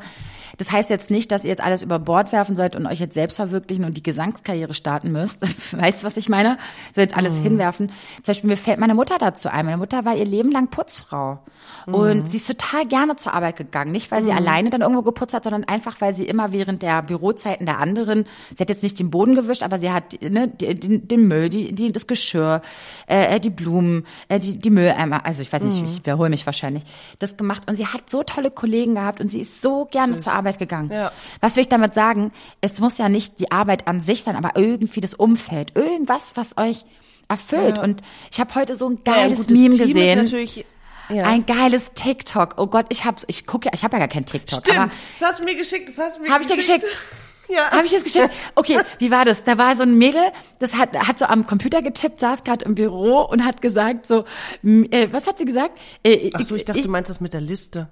[0.57, 3.13] das heißt jetzt nicht, dass ihr jetzt alles über Bord werfen sollt und euch jetzt
[3.13, 5.41] selbst verwirklichen und die Gesangskarriere starten müsst.
[5.71, 6.57] weißt du, was ich meine?
[6.95, 7.43] So jetzt alles mhm.
[7.43, 7.87] hinwerfen.
[8.17, 9.65] Zum Beispiel mir fällt meine Mutter dazu ein.
[9.65, 11.39] Meine Mutter war ihr Leben lang Putzfrau.
[11.85, 11.93] Mhm.
[11.93, 13.91] Und sie ist total gerne zur Arbeit gegangen.
[13.91, 14.37] Nicht, weil sie mhm.
[14.37, 18.25] alleine dann irgendwo geputzt hat, sondern einfach, weil sie immer während der Bürozeiten der anderen,
[18.55, 21.73] sie hat jetzt nicht den Boden gewischt, aber sie hat ne, den, den Müll, die,
[21.73, 22.61] die, das Geschirr,
[23.07, 26.83] äh, die Blumen, äh, die, die Mülleimer, also ich weiß nicht, ich wiederhole mich wahrscheinlich,
[27.19, 27.63] das gemacht.
[27.69, 30.91] Und sie hat so tolle Kollegen gehabt und sie ist so gerne zur Arbeit gegangen.
[30.91, 31.11] Ja.
[31.39, 32.31] Was will ich damit sagen?
[32.61, 36.57] Es muss ja nicht die Arbeit an sich sein, aber irgendwie das Umfeld, irgendwas, was
[36.57, 36.85] euch
[37.27, 37.77] erfüllt.
[37.77, 37.83] Ja.
[37.83, 38.01] Und
[38.31, 40.65] ich habe heute so ein geiles ja, ein Meme Team gesehen.
[41.09, 41.23] Ja.
[41.23, 42.55] Ein geiles TikTok.
[42.57, 44.61] Oh Gott, ich hab's, ich gucke, ich habe ja gar kein TikTok.
[44.61, 46.69] Stimmt, aber das hast du mir geschickt, das hast du mir hab geschickt.
[46.69, 47.07] Habe ich dir geschickt?
[47.51, 47.69] Ja.
[47.71, 48.29] Habe ich das geschickt?
[48.55, 49.43] Okay, wie war das?
[49.43, 50.21] Da war so ein Mädel,
[50.59, 54.23] das hat, hat so am Computer getippt, saß gerade im Büro und hat gesagt so,
[54.63, 55.77] äh, was hat sie gesagt?
[56.03, 57.89] Äh, Ach so, ich dachte, ich, du meinst das mit der Liste.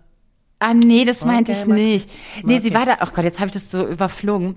[0.60, 2.10] Ah, nee, das meinte okay, ich nicht.
[2.44, 2.64] Nee, okay.
[2.64, 4.56] sie war da, ach oh Gott, jetzt habe ich das so überflogen.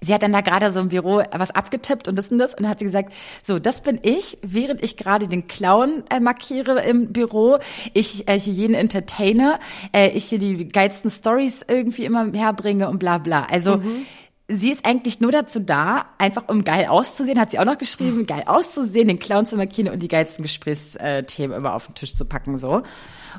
[0.00, 2.62] Sie hat dann da gerade so im Büro was abgetippt und das und das und
[2.62, 6.82] dann hat sie gesagt, so, das bin ich, während ich gerade den Clown äh, markiere
[6.84, 7.58] im Büro,
[7.94, 9.58] ich äh, hier jeden entertainer,
[9.92, 13.46] äh, ich hier die geilsten Stories irgendwie immer herbringe und bla bla.
[13.50, 14.06] Also mhm.
[14.46, 18.26] sie ist eigentlich nur dazu da, einfach um geil auszusehen, hat sie auch noch geschrieben,
[18.26, 22.24] geil auszusehen, den Clown zu markieren und die geilsten Gesprächsthemen immer auf den Tisch zu
[22.24, 22.82] packen so.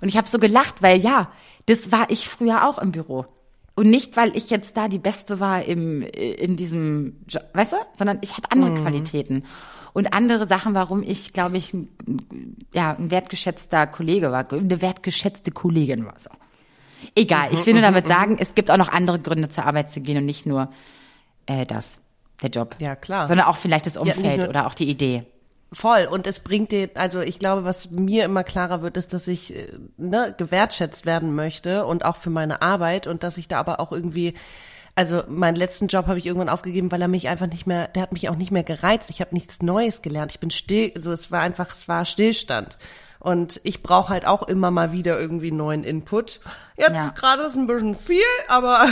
[0.01, 1.31] Und ich habe so gelacht, weil ja,
[1.65, 3.25] das war ich früher auch im Büro.
[3.75, 7.77] Und nicht, weil ich jetzt da die Beste war im, in diesem, Job, weißt du,
[7.95, 8.81] sondern ich hatte andere mhm.
[8.81, 9.45] Qualitäten
[9.93, 11.87] und andere Sachen, warum ich, glaube ich, ein,
[12.73, 16.29] ja, ein wertgeschätzter Kollege war, eine wertgeschätzte Kollegin war so.
[17.15, 20.01] Egal, ich will nur damit sagen, es gibt auch noch andere Gründe zur Arbeit zu
[20.01, 20.69] gehen und nicht nur
[21.45, 21.99] äh, das,
[22.41, 22.75] der Job.
[22.81, 23.27] Ja, klar.
[23.27, 25.25] Sondern auch vielleicht das Umfeld ja, oder auch die Idee.
[25.71, 26.07] Voll.
[26.09, 29.55] Und es bringt dir, also ich glaube, was mir immer klarer wird, ist, dass ich
[29.55, 33.79] äh, ne, gewertschätzt werden möchte und auch für meine Arbeit und dass ich da aber
[33.79, 34.33] auch irgendwie,
[34.95, 38.01] also meinen letzten Job habe ich irgendwann aufgegeben, weil er mich einfach nicht mehr, der
[38.01, 39.11] hat mich auch nicht mehr gereizt.
[39.11, 40.31] Ich habe nichts Neues gelernt.
[40.31, 42.79] Ich bin still, also es war einfach, es war Stillstand.
[43.19, 46.39] Und ich brauche halt auch immer mal wieder irgendwie neuen Input.
[46.77, 47.09] Jetzt ja.
[47.09, 48.87] gerade ist ein bisschen viel, aber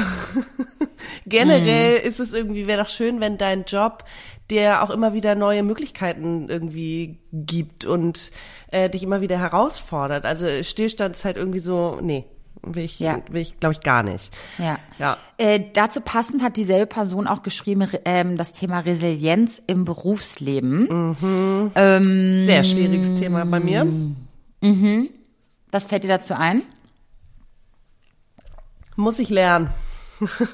[1.26, 2.08] generell mm.
[2.08, 4.04] ist es irgendwie, wäre doch schön, wenn dein Job
[4.50, 8.32] der auch immer wieder neue Möglichkeiten irgendwie gibt und
[8.72, 10.26] äh, dich immer wieder herausfordert.
[10.26, 12.26] Also Stillstand ist halt irgendwie so, nee,
[12.62, 13.20] will ich, ja.
[13.30, 14.36] will ich glaube ich, gar nicht.
[14.58, 14.80] Ja.
[15.00, 15.18] ja.
[15.38, 21.16] Äh, dazu passend hat dieselbe Person auch geschrieben, ähm, das Thema Resilienz im Berufsleben.
[21.20, 21.72] Mhm.
[21.76, 23.86] Ähm, Sehr schwieriges Thema bei mir.
[24.62, 25.10] Mhm.
[25.72, 26.64] Was fällt dir dazu ein?
[28.96, 29.70] Muss ich lernen.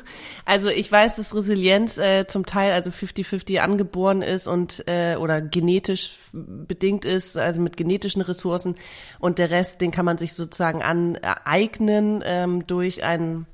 [0.46, 5.42] Also ich weiß, dass Resilienz äh, zum Teil also 50-50 angeboren ist und äh, oder
[5.42, 8.76] genetisch bedingt ist, also mit genetischen Ressourcen.
[9.20, 13.48] Und der Rest, den kann man sich sozusagen aneignen ähm, durch einen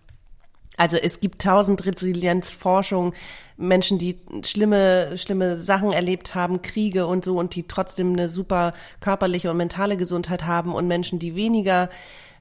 [0.78, 3.14] also es gibt tausend Resilienzforschung,
[3.58, 8.74] Menschen, die schlimme, schlimme Sachen erlebt haben, Kriege und so, und die trotzdem eine super
[9.02, 11.90] körperliche und mentale Gesundheit haben und Menschen, die weniger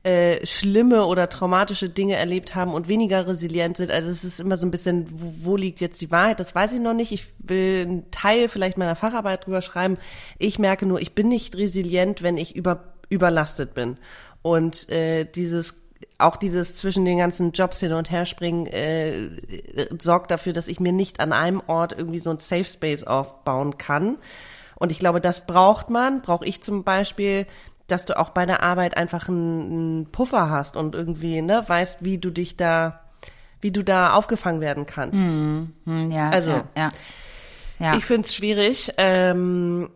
[0.03, 3.91] äh, schlimme oder traumatische Dinge erlebt haben und weniger resilient sind.
[3.91, 6.41] Also es ist immer so ein bisschen, wo, wo liegt jetzt die Wahrheit?
[6.41, 7.13] Das weiß ich noch nicht.
[7.13, 9.99] Ich will einen Teil vielleicht meiner Facharbeit drüber schreiben.
[10.39, 13.99] Ich merke nur, ich bin nicht resilient, wenn ich über, überlastet bin.
[14.43, 15.75] Und äh, dieses
[16.19, 19.29] auch dieses zwischen den ganzen Jobs hin und her springen äh,
[19.99, 23.79] sorgt dafür, dass ich mir nicht an einem Ort irgendwie so ein Safe Space aufbauen
[23.79, 24.19] kann.
[24.75, 27.47] Und ich glaube, das braucht man, brauche ich zum Beispiel,
[27.89, 32.19] dass du auch bei der Arbeit einfach einen, Puffer hast und irgendwie, ne, weißt, wie
[32.19, 33.01] du dich da,
[33.61, 35.27] wie du da aufgefangen werden kannst.
[35.27, 36.89] Hm, hm, ja, also, ja, ja.
[37.81, 37.97] ja.
[37.97, 38.93] ich finde es schwierig.
[38.99, 39.91] Ähm,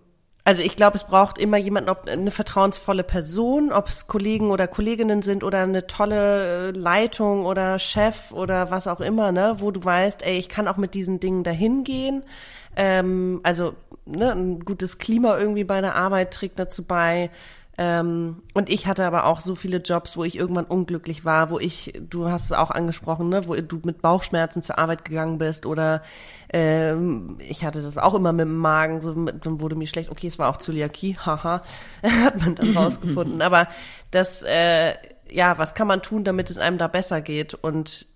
[0.44, 4.66] also ich glaube, es braucht immer jemanden, ob eine vertrauensvolle Person, ob es Kollegen oder
[4.66, 9.70] Kolleginnen sind oder eine tolle äh, Leitung oder Chef oder was auch immer, ne, wo
[9.70, 12.24] du weißt, ey, ich kann auch mit diesen Dingen dahin gehen.
[12.74, 13.74] Ähm, also
[14.05, 17.31] ne, ein gutes Klima irgendwie bei der Arbeit trägt dazu bei.
[17.78, 21.58] Ähm, und ich hatte aber auch so viele Jobs, wo ich irgendwann unglücklich war, wo
[21.58, 25.64] ich, du hast es auch angesprochen, ne, wo du mit Bauchschmerzen zur Arbeit gegangen bist
[25.64, 26.02] oder
[26.52, 30.11] ähm, ich hatte das auch immer mit dem Magen, so mit, dann wurde mir schlecht,
[30.11, 31.62] okay, es war auch Zöliakie, haha,
[32.02, 33.40] hat man dann rausgefunden.
[33.42, 33.68] aber
[34.11, 34.94] das, äh,
[35.30, 37.54] ja, was kann man tun, damit es einem da besser geht?
[37.54, 38.06] Und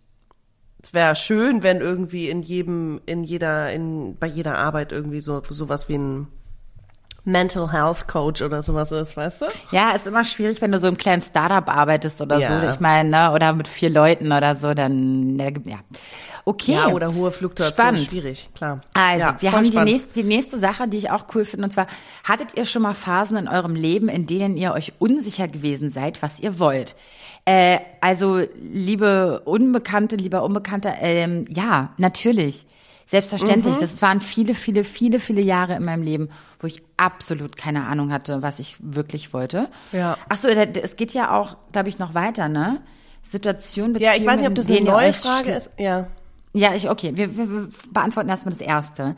[0.83, 5.43] es wäre schön, wenn irgendwie in jedem, in jeder, in bei jeder Arbeit irgendwie so
[5.49, 6.29] sowas wie ein
[7.27, 9.47] Mental Health Coach oder sowas ist, weißt du?
[9.73, 12.61] Ja, ist immer schwierig, wenn du so im kleinen Startup arbeitest oder ja.
[12.61, 12.69] so.
[12.71, 15.79] Ich meine, ne, oder mit vier Leuten oder so, dann ja.
[16.45, 16.75] Okay.
[16.75, 17.77] Ja, oder hohe Fluktuation.
[17.77, 18.09] Spannend.
[18.09, 18.81] Schwierig, klar.
[18.95, 21.73] Also, ja, wir haben die nächste, die nächste Sache, die ich auch cool finde, und
[21.73, 21.89] zwar,
[22.23, 26.23] hattet ihr schon mal Phasen in eurem Leben, in denen ihr euch unsicher gewesen seid,
[26.23, 26.95] was ihr wollt?
[27.45, 32.67] Äh, also, liebe Unbekannte, lieber Unbekannter, ähm, ja, natürlich.
[33.07, 33.77] Selbstverständlich.
[33.77, 33.81] Mhm.
[33.81, 38.13] Das waren viele, viele, viele, viele Jahre in meinem Leben, wo ich absolut keine Ahnung
[38.13, 39.69] hatte, was ich wirklich wollte.
[39.93, 40.19] Ja.
[40.29, 42.83] Ach so, es geht ja auch, glaube ich, noch weiter, ne?
[43.23, 45.71] Situation, Beziehungen, Ja, ich weiß nicht, ob das eine neue Frage ist.
[45.79, 46.09] Ja.
[46.53, 49.15] Ja, ich, okay, wir, wir, wir beantworten erstmal das erste.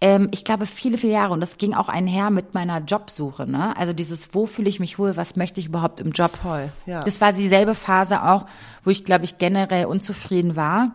[0.00, 3.76] Ähm, ich glaube, viele, viele Jahre, und das ging auch einher mit meiner Jobsuche, ne?
[3.76, 6.30] Also dieses, wo fühle ich mich wohl, was möchte ich überhaupt im Job?
[6.30, 7.00] Voll, ja.
[7.00, 8.46] Das war dieselbe Phase auch,
[8.82, 10.92] wo ich, glaube ich, generell unzufrieden war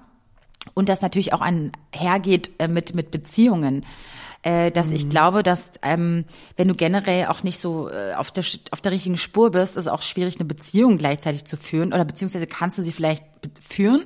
[0.73, 3.85] und das natürlich auch einhergeht äh, mit, mit Beziehungen.
[4.41, 4.95] Äh, dass mhm.
[4.95, 8.91] ich glaube, dass ähm, wenn du generell auch nicht so äh, auf, der, auf der
[8.91, 11.93] richtigen Spur bist, ist es auch schwierig, eine Beziehung gleichzeitig zu führen.
[11.93, 13.23] Oder beziehungsweise kannst du sie vielleicht
[13.59, 14.05] führen,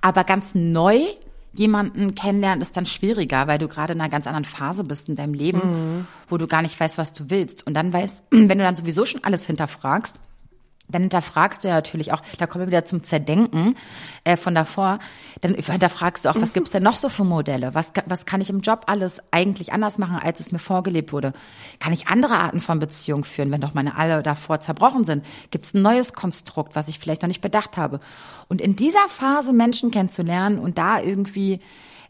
[0.00, 1.00] aber ganz neu
[1.52, 5.16] jemanden kennenlernen ist dann schwieriger, weil du gerade in einer ganz anderen Phase bist in
[5.16, 6.06] deinem Leben, mhm.
[6.28, 7.66] wo du gar nicht weißt, was du willst.
[7.66, 10.18] Und dann weißt, wenn du dann sowieso schon alles hinterfragst,
[10.88, 13.76] dann hinterfragst du ja natürlich auch, da kommen wir wieder zum Zerdenken
[14.24, 14.98] äh, von davor,
[15.40, 17.74] dann hinterfragst du auch, was gibt's denn noch so für Modelle?
[17.74, 21.32] Was, was kann ich im Job alles eigentlich anders machen, als es mir vorgelebt wurde?
[21.80, 25.24] Kann ich andere Arten von Beziehungen führen, wenn doch meine alle davor zerbrochen sind?
[25.50, 28.00] Gibt's ein neues Konstrukt, was ich vielleicht noch nicht bedacht habe?
[28.48, 31.60] Und in dieser Phase Menschen kennenzulernen und da irgendwie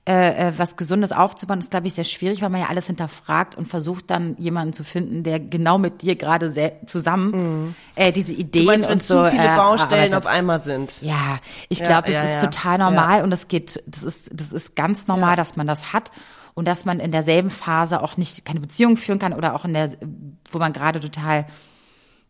[0.08, 3.56] äh, äh, was Gesundes aufzubauen, ist, glaube ich, sehr schwierig, weil man ja alles hinterfragt
[3.56, 6.52] und versucht dann jemanden zu finden, der genau mit dir gerade
[6.86, 7.74] zusammen mhm.
[7.96, 9.24] äh, diese Ideen meinst, und so.
[9.24, 11.02] Zu viele äh, Baustellen auf einmal sind.
[11.02, 12.50] Ja, ich ja, glaube, es ja, ist ja.
[12.50, 16.12] total normal und es geht, das ist, das ist ganz normal, dass man das hat
[16.54, 19.74] und dass man in derselben Phase auch nicht keine Beziehung führen kann oder auch in
[19.74, 19.90] der,
[20.52, 21.46] wo man gerade total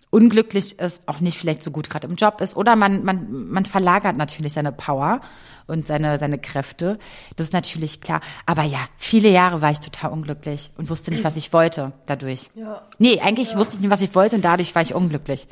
[0.09, 3.67] unglücklich ist, auch nicht vielleicht so gut gerade im Job ist oder man man man
[3.67, 5.21] verlagert natürlich seine Power
[5.67, 6.99] und seine, seine Kräfte.
[7.37, 8.21] Das ist natürlich klar.
[8.47, 12.51] Aber ja, viele Jahre war ich total unglücklich und wusste nicht, was ich wollte dadurch.
[12.55, 12.83] Ja.
[12.99, 13.59] Nee, eigentlich ja.
[13.59, 15.47] wusste ich nicht, was ich wollte und dadurch war ich unglücklich.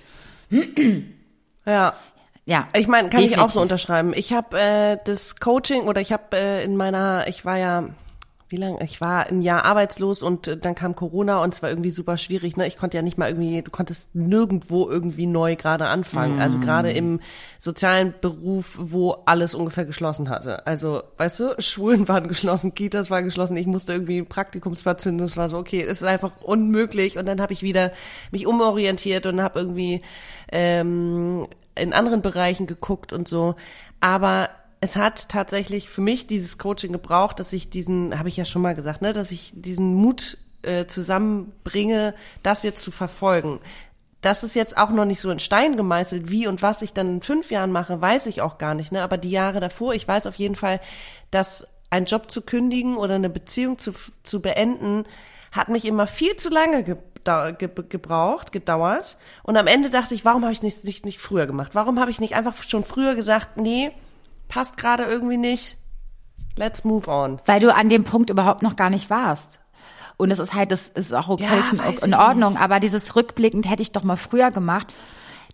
[1.66, 1.94] Ja.
[2.44, 2.68] Ja.
[2.76, 3.38] Ich meine, kann definitiv.
[3.38, 4.12] ich auch so unterschreiben.
[4.14, 7.88] Ich habe äh, das Coaching oder ich habe äh, in meiner, ich war ja
[8.48, 8.82] wie lange?
[8.84, 12.16] Ich war ein Jahr arbeitslos und äh, dann kam Corona und es war irgendwie super
[12.16, 12.56] schwierig.
[12.56, 12.66] Ne?
[12.66, 16.36] Ich konnte ja nicht mal irgendwie, du konntest nirgendwo irgendwie neu gerade anfangen.
[16.36, 16.40] Mm.
[16.40, 17.20] Also gerade im
[17.58, 20.66] sozialen Beruf, wo alles ungefähr geschlossen hatte.
[20.66, 23.56] Also, weißt du, Schulen waren geschlossen, Kitas waren geschlossen.
[23.56, 25.24] Ich musste irgendwie einen Praktikumsplatz finden.
[25.24, 27.16] Es war so, okay, es ist einfach unmöglich.
[27.18, 27.92] Und dann habe ich wieder
[28.30, 30.02] mich umorientiert und habe irgendwie
[30.52, 33.56] ähm, in anderen Bereichen geguckt und so.
[34.00, 34.50] Aber
[34.84, 38.60] es hat tatsächlich für mich dieses Coaching gebraucht, dass ich diesen, habe ich ja schon
[38.60, 43.60] mal gesagt, ne, dass ich diesen Mut äh, zusammenbringe, das jetzt zu verfolgen.
[44.20, 47.08] das ist jetzt auch noch nicht so in Stein gemeißelt, wie und was ich dann
[47.08, 48.92] in fünf Jahren mache, weiß ich auch gar nicht.
[48.92, 49.02] Ne?
[49.02, 50.80] Aber die Jahre davor, ich weiß auf jeden Fall,
[51.30, 53.92] dass einen Job zu kündigen oder eine Beziehung zu,
[54.22, 55.04] zu beenden,
[55.50, 56.96] hat mich immer viel zu lange ge
[57.58, 59.16] ge gebraucht, gedauert.
[59.44, 61.74] Und am Ende dachte ich, warum habe ich nicht, nicht, nicht früher gemacht?
[61.74, 63.92] Warum habe ich nicht einfach schon früher gesagt, nee,
[64.48, 65.78] passt gerade irgendwie nicht,
[66.56, 67.40] let's move on.
[67.46, 69.60] Weil du an dem Punkt überhaupt noch gar nicht warst.
[70.16, 72.62] Und es ist halt, das ist auch okay, ja, in, Ordnung, nicht.
[72.62, 74.94] aber dieses rückblickend hätte ich doch mal früher gemacht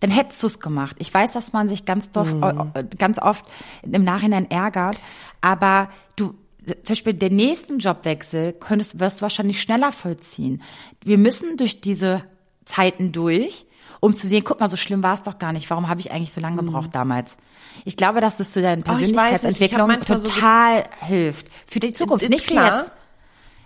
[0.00, 0.96] dann hättest du es gemacht.
[0.98, 2.72] Ich weiß, dass man sich ganz, dof, mhm.
[2.98, 3.44] ganz oft
[3.82, 4.98] im Nachhinein ärgert,
[5.42, 6.34] aber du,
[6.66, 10.62] zum Beispiel den nächsten Jobwechsel könntest, wirst du wahrscheinlich schneller vollziehen.
[11.04, 12.24] Wir müssen durch diese
[12.64, 13.66] Zeiten durch,
[14.00, 15.68] um zu sehen, guck mal, so schlimm war es doch gar nicht.
[15.68, 16.92] Warum habe ich eigentlich so lange gebraucht mhm.
[16.92, 17.36] damals?
[17.84, 21.46] Ich glaube, dass das zu deiner Persönlichkeitsentwicklung oh, total so hilft.
[21.66, 22.92] Für die Zukunft, nicht für jetzt.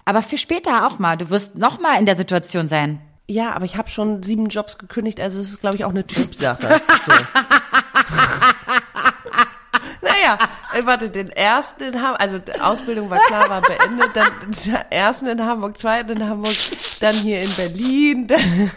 [0.04, 1.16] Aber für später auch mal.
[1.16, 3.00] Du wirst noch mal in der Situation sein.
[3.26, 6.06] Ja, aber ich habe schon sieben Jobs gekündigt, also es ist, glaube ich, auch eine
[6.06, 6.80] Typsache.
[10.04, 10.38] Naja, äh,
[10.86, 15.26] warte, den ersten in Hamburg, also die Ausbildung war klar, war beendet, dann den ersten
[15.26, 16.56] in Hamburg, zweiten in Hamburg,
[17.00, 18.26] dann hier in Berlin.
[18.26, 18.70] Dann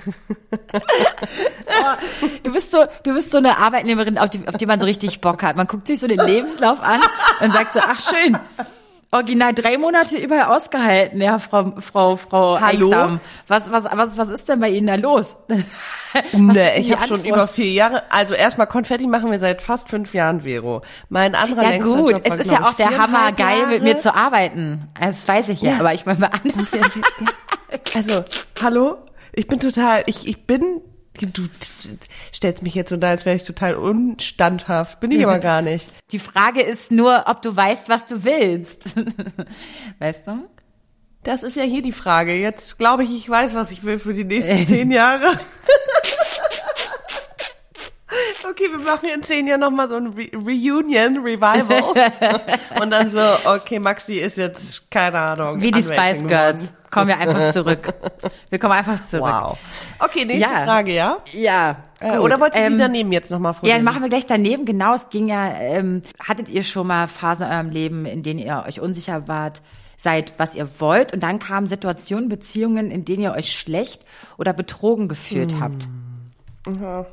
[0.51, 1.95] oh,
[2.43, 5.21] du bist so, du bist so eine Arbeitnehmerin, auf die, auf die man so richtig
[5.21, 5.55] Bock hat.
[5.55, 7.01] Man guckt sich so den Lebenslauf an
[7.41, 8.37] und sagt so, ach schön,
[9.11, 12.87] original drei Monate überall ausgehalten, ja, Frau, Frau, Frau Hallo?
[12.87, 13.19] Eichsam.
[13.47, 15.37] Was, was, was, was ist denn bei Ihnen da los?
[16.33, 20.13] nee, ich habe schon über vier Jahre, also erstmal Konfetti machen wir seit fast fünf
[20.13, 20.81] Jahren, Vero.
[21.09, 23.71] Mein anderer Ja gut, Job es ist ja auch der Hammer geil, Jahre.
[23.71, 24.89] mit mir zu arbeiten.
[24.99, 25.79] Das weiß ich ja, ja.
[25.79, 26.67] aber ich meine bei anderen.
[27.93, 28.23] Also,
[28.61, 28.97] hallo?
[29.33, 30.81] Ich bin total, ich, ich bin
[31.17, 31.47] du
[32.33, 34.99] stellst mich jetzt so da, als wäre ich total unstandhaft.
[34.99, 35.89] Bin ich aber gar nicht.
[36.11, 38.95] Die Frage ist nur, ob du weißt, was du willst.
[39.99, 40.47] weißt du?
[41.23, 42.35] Das ist ja hier die Frage.
[42.35, 45.25] Jetzt glaube ich, ich weiß, was ich will für die nächsten zehn Jahre.
[48.49, 51.93] okay, wir machen in zehn Jahren nochmal so ein Re Reunion, Revival.
[52.81, 55.61] Und dann so, okay, Maxi ist jetzt, keine Ahnung.
[55.61, 56.73] Wie die Spice Girls.
[56.89, 57.93] Kommen wir einfach zurück.
[58.49, 59.29] Wir kommen einfach zurück.
[59.29, 59.57] Wow.
[59.99, 60.63] Okay, nächste ja.
[60.63, 61.17] Frage, ja?
[61.33, 61.75] Ja.
[61.99, 63.83] Äh, oder wolltest du ähm, die daneben jetzt nochmal vorstellen?
[63.85, 64.65] Ja, machen wir gleich daneben.
[64.65, 68.39] Genau, es ging ja, ähm, hattet ihr schon mal Phasen in eurem Leben, in denen
[68.39, 69.61] ihr euch unsicher wart?
[69.97, 71.11] seid, was ihr wollt.
[71.13, 74.05] Und dann kamen Situationen, Beziehungen, in denen ihr euch schlecht
[74.37, 75.59] oder betrogen gefühlt hm.
[75.59, 75.87] habt.
[76.67, 77.05] Mhm.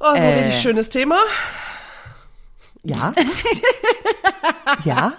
[0.00, 0.38] Oh, so ein äh.
[0.38, 1.18] richtig schönes Thema.
[2.84, 3.12] Ja.
[4.84, 5.12] ja.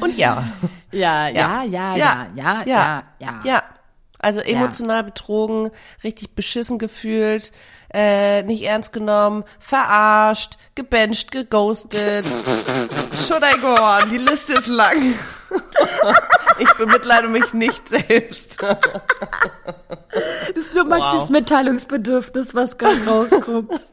[0.00, 0.52] Und ja.
[0.92, 3.40] Ja, ja, ja, ja, ja, ja, ja.
[3.44, 3.62] Ja.
[4.18, 5.70] Also emotional betrogen,
[6.02, 7.52] richtig beschissen gefühlt,
[7.92, 12.24] äh, nicht ernst genommen, verarscht, gebencht, geghostet.
[13.26, 14.08] Should I go on?
[14.08, 15.14] Die Liste ist lang.
[16.58, 18.62] ich bemitleide mich nicht selbst.
[18.62, 18.78] das
[20.54, 21.30] ist nur Maxis wow.
[21.30, 23.72] Mitteilungsbedürfnis, was gerade rauskommt.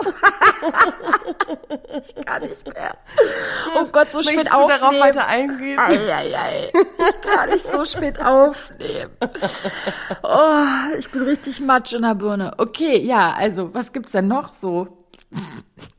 [2.03, 2.97] ich kann nicht mehr.
[3.75, 4.79] Oh Gott, so Möchtest spät aufnehmen.
[4.79, 5.79] darauf weiter eingehen?
[5.79, 6.71] Ei, ei, ei.
[6.73, 9.11] Ich kann nicht so spät aufnehmen.
[10.23, 12.53] Oh, ich bin richtig matsch in der Birne.
[12.57, 15.05] Okay, ja, also, was gibt's denn noch so?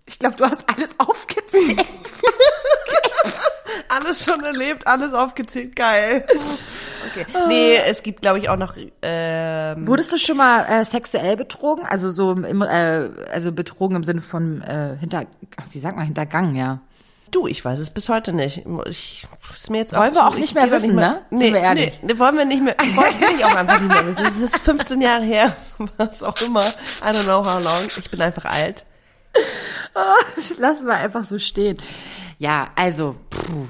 [0.06, 1.84] Ich glaube, du hast alles aufgezählt.
[3.88, 6.26] alles schon erlebt, alles aufgezählt, geil.
[7.10, 7.26] Okay.
[7.48, 8.76] Nee, es gibt, glaube ich, auch noch.
[9.02, 11.84] Ähm, Wurdest du schon mal äh, sexuell betrogen?
[11.86, 15.24] Also so, im, äh, also betrogen im Sinne von äh, hinter,
[15.72, 16.80] wie sagt man, hintergangen, ja.
[17.32, 18.64] Du, ich weiß es bis heute nicht.
[18.86, 21.22] Ich, ist mir jetzt wollen auch wir auch nicht mehr wissen, nicht mehr, ne?
[21.30, 22.00] Nee, Sind wir ehrlich?
[22.02, 24.26] Nee, wollen wir nicht mehr, wollen ich auch einfach nicht mehr wissen.
[24.26, 25.56] Es ist 15 Jahre her,
[25.96, 26.66] was auch immer.
[27.00, 27.88] I don't know how long.
[27.96, 28.84] Ich bin einfach alt.
[30.58, 31.78] Lassen wir einfach so stehen.
[32.42, 33.68] Ja, also, puh.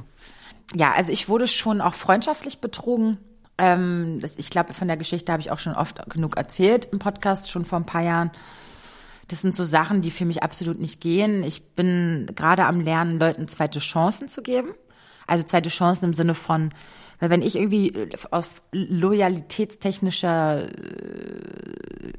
[0.75, 3.19] Ja, also ich wurde schon auch freundschaftlich betrogen.
[3.59, 7.51] Ähm, ich glaube, von der Geschichte habe ich auch schon oft genug erzählt im Podcast,
[7.51, 8.31] schon vor ein paar Jahren.
[9.29, 11.45] Das sind so Sachen, die für mich absolut nicht gehen.
[11.45, 14.71] Ich bin gerade am Lernen, Leuten zweite Chancen zu geben.
[15.27, 16.73] Also zweite Chancen im Sinne von,
[17.21, 20.71] weil wenn ich irgendwie auf loyalitätstechnischer äh,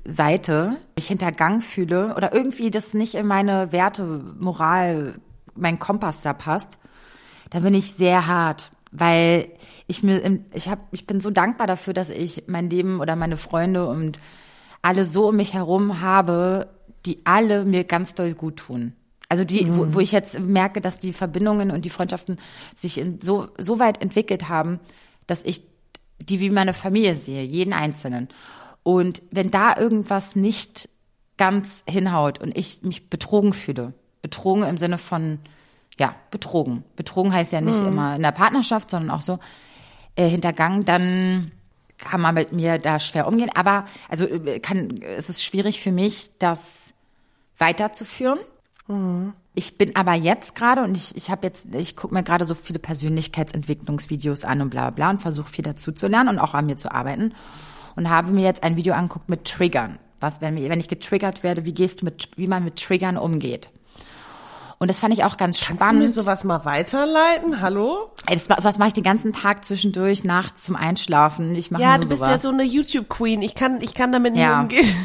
[0.06, 4.04] Seite mich hintergangen fühle oder irgendwie das nicht in meine Werte,
[4.38, 5.16] Moral,
[5.56, 6.78] mein Kompass da passt,
[7.50, 9.50] dann bin ich sehr hart, weil
[9.88, 13.38] ich mir, ich habe, ich bin so dankbar dafür, dass ich mein Leben oder meine
[13.38, 14.18] Freunde und
[14.82, 16.68] alle so um mich herum habe,
[17.06, 18.94] die alle mir ganz doll gut tun.
[19.30, 19.78] Also die, mhm.
[19.78, 22.38] wo, wo ich jetzt merke, dass die Verbindungen und die Freundschaften
[22.76, 24.80] sich in so, so weit entwickelt haben,
[25.26, 25.64] dass ich
[26.22, 28.30] die wie meine Familie sehe, jeden Einzelnen.
[28.84, 30.90] Und wenn da irgendwas nicht
[31.38, 35.38] ganz hinhaut und ich mich betrogen fühle, betrogen im Sinne von
[36.00, 36.84] ja, betrogen.
[36.96, 37.88] Betrogen heißt ja nicht mhm.
[37.88, 39.38] immer in der Partnerschaft, sondern auch so
[40.16, 41.52] äh, hintergangen, dann
[42.00, 43.52] kann man mit mir da schwer umgehen.
[43.54, 46.94] Aber also äh, kann, es ist schwierig für mich, das
[47.60, 48.40] weiterzuführen.
[48.88, 49.34] Mhm.
[49.56, 52.56] Ich bin aber jetzt gerade und ich, ich habe jetzt, ich gucke mir gerade so
[52.56, 56.66] viele Persönlichkeitsentwicklungsvideos an und bla bla und versuche viel dazu zu lernen und auch an
[56.66, 57.34] mir zu arbeiten.
[57.96, 60.00] Und habe mir jetzt ein Video angeguckt mit Triggern.
[60.20, 63.70] Was, wenn, wenn ich getriggert werde, wie gehst du mit, wie man mit Triggern umgeht.
[64.84, 66.02] Und das fand ich auch ganz Kannst spannend.
[66.04, 67.62] Kannst du mir sowas mal weiterleiten?
[67.62, 68.12] Hallo?
[68.28, 71.56] Ey, das, sowas mache ich den ganzen Tag zwischendurch, nachts zum Einschlafen.
[71.56, 72.28] Ich mache Ja, du bist sowas.
[72.28, 73.42] ja so eine YouTube-Queen.
[73.44, 74.62] Ich kann, ich kann damit Ja.
[74.64, 74.96] nicht umgehen.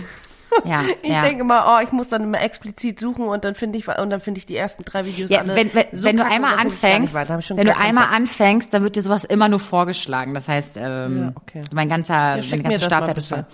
[0.65, 1.23] Ja, Ich ja.
[1.23, 4.19] denke mal, oh, ich muss dann immer explizit suchen und dann finde ich und dann
[4.19, 7.15] finde ich die ersten drei Videos Ja, alle wenn, wenn, so wenn du einmal anfängst,
[7.15, 8.15] wenn du einmal Bock.
[8.17, 10.35] anfängst, dann wird dir sowas immer nur vorgeschlagen.
[10.35, 11.63] Das heißt, ähm, Ja, okay.
[11.73, 13.47] mein ganzer, Ja, meine ganze Startzeit ist voll.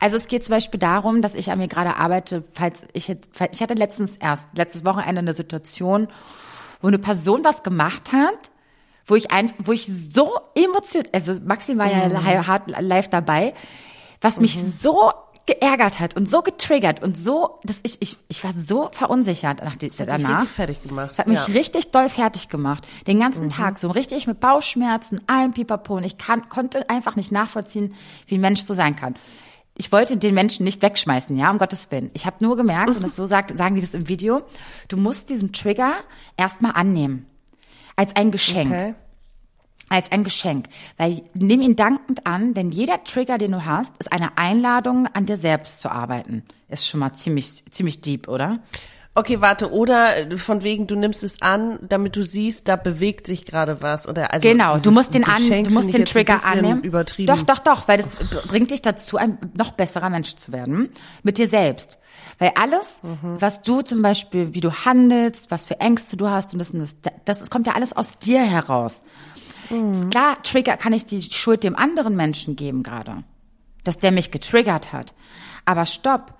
[0.00, 3.30] Also es geht zum Beispiel darum, dass ich an mir gerade arbeite, falls ich jetzt,
[3.52, 6.08] ich hatte letztens erst, letztes Wochenende eine Situation,
[6.80, 8.36] wo eine Person was gemacht hat,
[9.06, 12.46] wo ich ein, wo ich so emotional, also Maxi war ja Mhm.
[12.46, 13.54] hart live dabei,
[14.20, 15.12] was mich so
[15.46, 19.76] geärgert hat und so getriggert und so, dass ich, ich, ich war so verunsichert nach
[19.76, 20.40] die, Hat dich danach.
[20.40, 21.10] richtig fertig gemacht.
[21.10, 21.48] Das hat mich ja.
[21.48, 21.54] Mhm.
[21.56, 22.86] richtig doll fertig gemacht.
[23.06, 25.96] Den ganzen Tag so richtig mit Bauchschmerzen, allem Pipapo.
[25.98, 27.94] Und ich kann, konnte einfach nicht nachvollziehen,
[28.26, 29.16] wie ein Mensch so sein kann.
[29.76, 32.10] Ich wollte den Menschen nicht wegschmeißen, ja, um Gottes Willen.
[32.14, 34.42] Ich habe nur gemerkt, und das so sagt, sagen die das im Video,
[34.88, 35.94] du musst diesen Trigger
[36.36, 37.26] erstmal annehmen.
[37.96, 38.94] Als ein Geschenk Okay.
[39.88, 40.66] als ein Geschenk.
[40.96, 45.26] Weil nimm ihn dankend an, denn jeder Trigger, den du hast, ist eine Einladung, an
[45.26, 46.44] dir selbst zu arbeiten.
[46.68, 48.60] Ist schon mal ziemlich, ziemlich deep, oder?
[49.16, 53.28] Okay, warte, oder äh, von wegen, du nimmst es an, damit du siehst, da bewegt
[53.28, 54.08] sich gerade was.
[54.08, 56.82] Oder also Genau, du musst den an, du musst den Trigger annehmen.
[56.82, 57.32] Übertrieben.
[57.34, 58.16] Doch, doch, doch, weil das
[58.48, 60.90] bringt dich dazu, ein noch besserer Mensch zu werden.
[61.22, 61.96] Mit dir selbst.
[62.40, 63.36] Weil alles, Mhm.
[63.40, 66.80] was du zum Beispiel, wie du handelst, was für Ängste du hast und das, und
[66.80, 69.04] das, das, das kommt ja alles aus dir heraus.
[69.70, 70.10] Mhm.
[70.10, 73.22] Klar, Trigger kann ich die Schuld dem anderen Menschen geben gerade.
[73.84, 75.14] Dass der mich getriggert hat.
[75.64, 76.34] Aber stopp.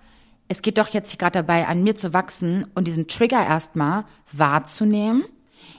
[0.49, 4.05] Es geht doch jetzt hier gerade dabei, an mir zu wachsen und diesen Trigger erstmal
[4.33, 5.25] wahrzunehmen,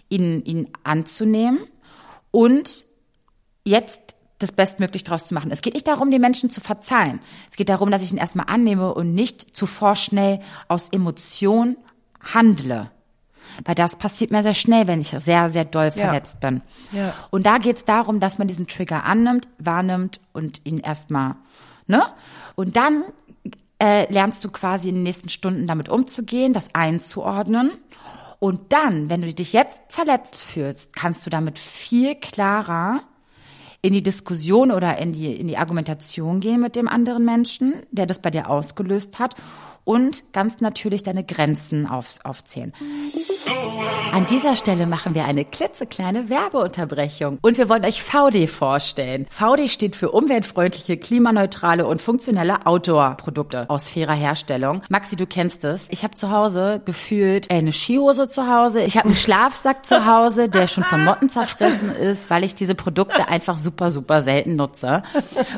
[0.10, 1.60] ihn, ihn anzunehmen
[2.32, 2.84] und
[3.64, 4.02] jetzt
[4.40, 5.52] das bestmöglich draus zu machen.
[5.52, 7.20] Es geht nicht darum, den Menschen zu verzeihen.
[7.50, 11.78] Es geht darum, dass ich ihn erstmal annehme und nicht zuvor schnell aus Emotion
[12.34, 12.92] handle.
[13.64, 16.08] Weil das passiert mir sehr schnell, wenn ich sehr, sehr doll Ja.
[16.08, 16.62] verletzt bin.
[16.92, 17.14] Ja.
[17.30, 21.36] Und da geht es darum, dass man diesen Trigger annimmt, wahrnimmt und ihn erstmal,
[21.88, 22.04] ne?
[22.56, 23.04] Und dann
[23.80, 27.72] äh, lernst du quasi in den nächsten Stunden damit umzugehen, das einzuordnen.
[28.40, 33.02] Und dann, wenn du dich jetzt verletzt fühlst, kannst du damit viel klarer
[33.82, 38.06] in die Diskussion oder in die, in die Argumentation gehen mit dem anderen Menschen, der
[38.06, 39.36] das bei dir ausgelöst hat
[39.86, 42.74] und ganz natürlich deine Grenzen auf, aufzählen.
[44.12, 49.28] An dieser Stelle machen wir eine klitzekleine Werbeunterbrechung und wir wollen euch VD vorstellen.
[49.30, 54.84] VD steht für umweltfreundliche, klimaneutrale und funktionelle Outdoor-Produkte aus fairer Herstellung.
[54.90, 55.88] Maxi, du kennst es.
[55.90, 58.84] Ich habe zu Hause gefühlt eine Skihose zu Hause.
[58.84, 62.74] Ich habe einen Schlafsack zu Hause, der schon von Motten zerfressen ist, weil ich diese
[62.74, 65.04] Produkte einfach super, super selten nutze.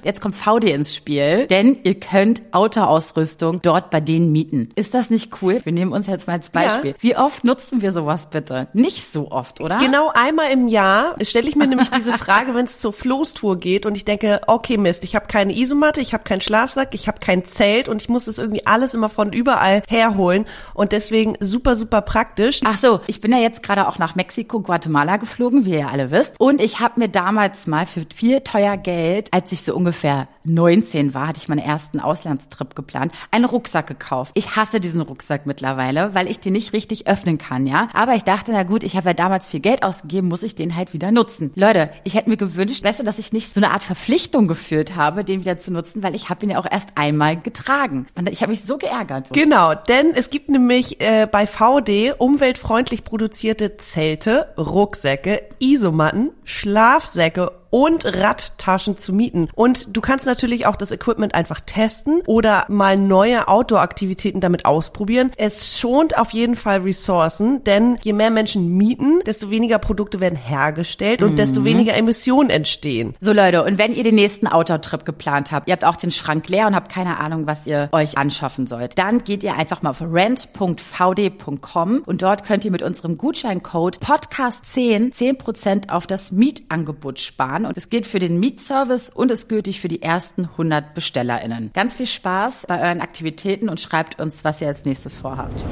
[0.03, 4.69] Jetzt kommt VD ins Spiel, denn ihr könnt Outdoor-Ausrüstung dort bei denen mieten.
[4.75, 5.61] Ist das nicht cool?
[5.63, 6.95] Wir nehmen uns jetzt mal als Beispiel.
[6.99, 8.67] Wie oft nutzen wir sowas bitte?
[8.73, 9.77] Nicht so oft, oder?
[9.77, 13.85] Genau einmal im Jahr stelle ich mir nämlich diese Frage, wenn es zur Floßtour geht
[13.85, 17.19] und ich denke, okay Mist, ich habe keine Isomatte, ich habe keinen Schlafsack, ich habe
[17.19, 21.75] kein Zelt und ich muss das irgendwie alles immer von überall herholen und deswegen super,
[21.75, 22.61] super praktisch.
[22.65, 26.11] Ach so, ich bin ja jetzt gerade auch nach Mexiko, Guatemala geflogen, wie ihr alle
[26.11, 26.39] wisst.
[26.39, 31.13] Und ich habe mir damals mal für viel teuer Geld, als ich so ungefähr 19
[31.13, 34.31] war, hatte ich meinen ersten Auslandstrip geplant, einen Rucksack gekauft.
[34.35, 37.89] Ich hasse diesen Rucksack mittlerweile, weil ich den nicht richtig öffnen kann, ja.
[37.93, 40.75] Aber ich dachte, na gut, ich habe ja damals viel Geld ausgegeben, muss ich den
[40.75, 41.51] halt wieder nutzen.
[41.55, 44.95] Leute, ich hätte mir gewünscht, weißt du, dass ich nicht so eine Art Verpflichtung gefühlt
[44.95, 48.07] habe, den wieder zu nutzen, weil ich habe ihn ja auch erst einmal getragen.
[48.29, 49.29] Ich habe mich so geärgert.
[49.33, 58.05] Genau, denn es gibt nämlich äh, bei VD umweltfreundlich produzierte Zelte, Rucksäcke, Isomatten, Schlafsäcke und
[58.05, 59.49] Radtaschen zu mieten.
[59.55, 65.31] Und du kannst natürlich auch das Equipment einfach testen oder mal neue Outdoor-Aktivitäten damit ausprobieren.
[65.37, 70.37] Es schont auf jeden Fall Ressourcen, denn je mehr Menschen mieten, desto weniger Produkte werden
[70.37, 73.15] hergestellt und desto weniger Emissionen entstehen.
[73.19, 76.47] So Leute, und wenn ihr den nächsten Outdoor-Trip geplant habt, ihr habt auch den Schrank
[76.47, 79.91] leer und habt keine Ahnung, was ihr euch anschaffen sollt, dann geht ihr einfach mal
[79.91, 87.56] auf rent.vd.com und dort könnt ihr mit unserem Gutscheincode Podcast10 10% auf das Mietangebot sparen
[87.65, 91.71] und es gilt für den Mietservice und ist gültig für die ersten 100 BestellerInnen.
[91.73, 95.63] Ganz viel Spaß bei euren Aktivitäten und schreibt uns, was ihr als nächstes vorhabt.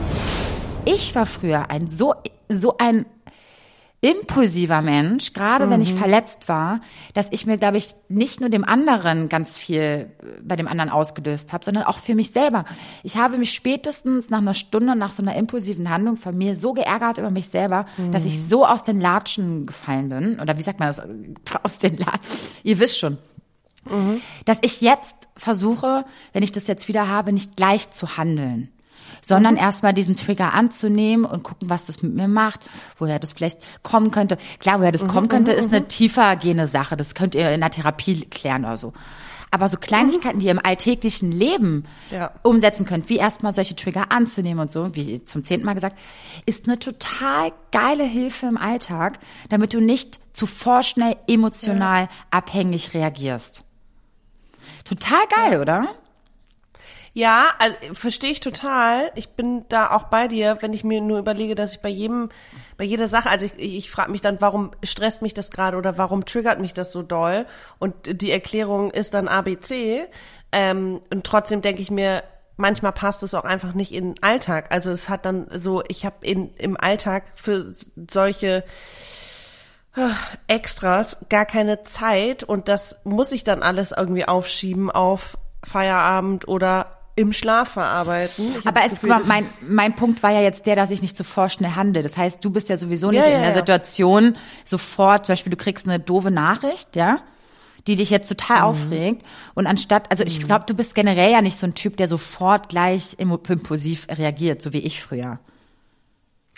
[0.86, 2.14] Ich war früher ein so,
[2.50, 3.06] so ein
[4.06, 5.72] impulsiver Mensch, gerade mhm.
[5.72, 5.98] wenn ich mhm.
[5.98, 6.82] verletzt war,
[7.16, 10.08] dass ich mir, glaube ich, nicht nur dem anderen ganz viel äh,
[10.44, 12.66] bei dem anderen ausgelöst habe, sondern auch für mich selber.
[13.02, 16.74] Ich habe mich spätestens nach einer Stunde nach so einer impulsiven Handlung von mir so
[16.74, 18.12] geärgert über mich selber, mhm.
[18.12, 18.48] dass ich mhm.
[18.48, 20.40] so aus den Latschen gefallen bin.
[20.40, 21.02] Oder wie sagt man das?
[21.64, 22.22] Aus den Latschen.
[22.64, 23.18] Ihr wisst schon.
[23.90, 24.22] Mhm.
[24.46, 28.70] Dass ich jetzt versuche, wenn ich das jetzt wieder habe, nicht gleich zu handeln
[29.26, 32.62] sondern erstmal diesen Trigger anzunehmen und gucken, was das mit mir macht,
[32.98, 34.38] woher das vielleicht kommen könnte.
[34.60, 35.88] Klar, woher das mhm, kommen könnte, mhm, ist eine mhm.
[35.88, 36.96] tiefer gehende Sache.
[36.96, 38.94] Das könnt ihr in der Therapie klären oder so.
[39.52, 42.32] Aber so Kleinigkeiten, die ihr im alltäglichen Leben ja.
[42.44, 45.98] umsetzen könnt, wie erstmal solche Trigger anzunehmen und so, wie zum zehnten Mal gesagt,
[46.46, 49.20] ist eine total geile Hilfe im Alltag,
[49.50, 52.10] damit du nicht zu vorschnell emotional ja.
[52.32, 53.64] abhängig reagierst.
[54.84, 55.62] Total geil, ja.
[55.62, 55.88] oder?
[57.18, 59.10] Ja, also, verstehe ich total.
[59.16, 62.28] Ich bin da auch bei dir, wenn ich mir nur überlege, dass ich bei jedem,
[62.76, 65.98] bei jeder Sache, also ich, ich frage mich dann, warum stresst mich das gerade oder
[65.98, 67.46] warum triggert mich das so doll?
[67.80, 70.08] Und die Erklärung ist dann ABC.
[70.52, 72.22] Ähm, und trotzdem denke ich mir,
[72.58, 74.74] manchmal passt es auch einfach nicht in den Alltag.
[74.74, 77.74] Also es hat dann so, ich habe in im Alltag für
[78.12, 78.66] solche
[79.96, 80.10] äh,
[80.48, 86.95] Extras gar keine Zeit und das muss ich dann alles irgendwie aufschieben auf Feierabend oder
[87.16, 88.54] im Schlaf verarbeiten.
[88.66, 91.24] Aber als, Gefühl, mal, mein, mein Punkt war ja jetzt der, dass ich nicht zu
[91.24, 92.04] vorschnell handle.
[92.04, 93.56] Das heißt, du bist ja sowieso nicht ja, in der ja.
[93.56, 94.36] Situation
[94.66, 97.20] sofort, zum Beispiel du kriegst eine doofe Nachricht, ja,
[97.88, 98.66] die dich jetzt total mhm.
[98.66, 99.26] aufregt.
[99.54, 100.46] Und anstatt, also ich mhm.
[100.46, 104.74] glaube, du bist generell ja nicht so ein Typ, der sofort gleich impulsiv reagiert, so
[104.74, 105.40] wie ich früher.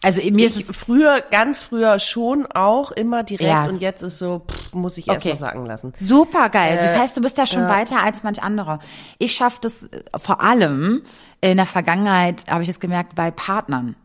[0.08, 3.66] Also mir ich ist früher, ganz früher schon auch immer direkt ja.
[3.66, 5.34] und jetzt ist so, pff, muss ich erst okay.
[5.34, 5.94] mal sagen lassen.
[6.00, 6.78] Super geil.
[6.78, 8.80] Äh, das heißt, du bist ja schon äh, weiter als manch anderer.
[9.18, 11.02] Ich schaffe das äh, vor allem
[11.42, 13.98] in der Vergangenheit, habe ich das gemerkt, bei Partnern.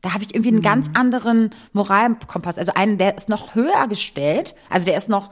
[0.00, 0.62] Da habe ich irgendwie einen mhm.
[0.62, 2.56] ganz anderen Moralkompass.
[2.56, 5.28] Also einen, der ist noch höher gestellt, also der ist noch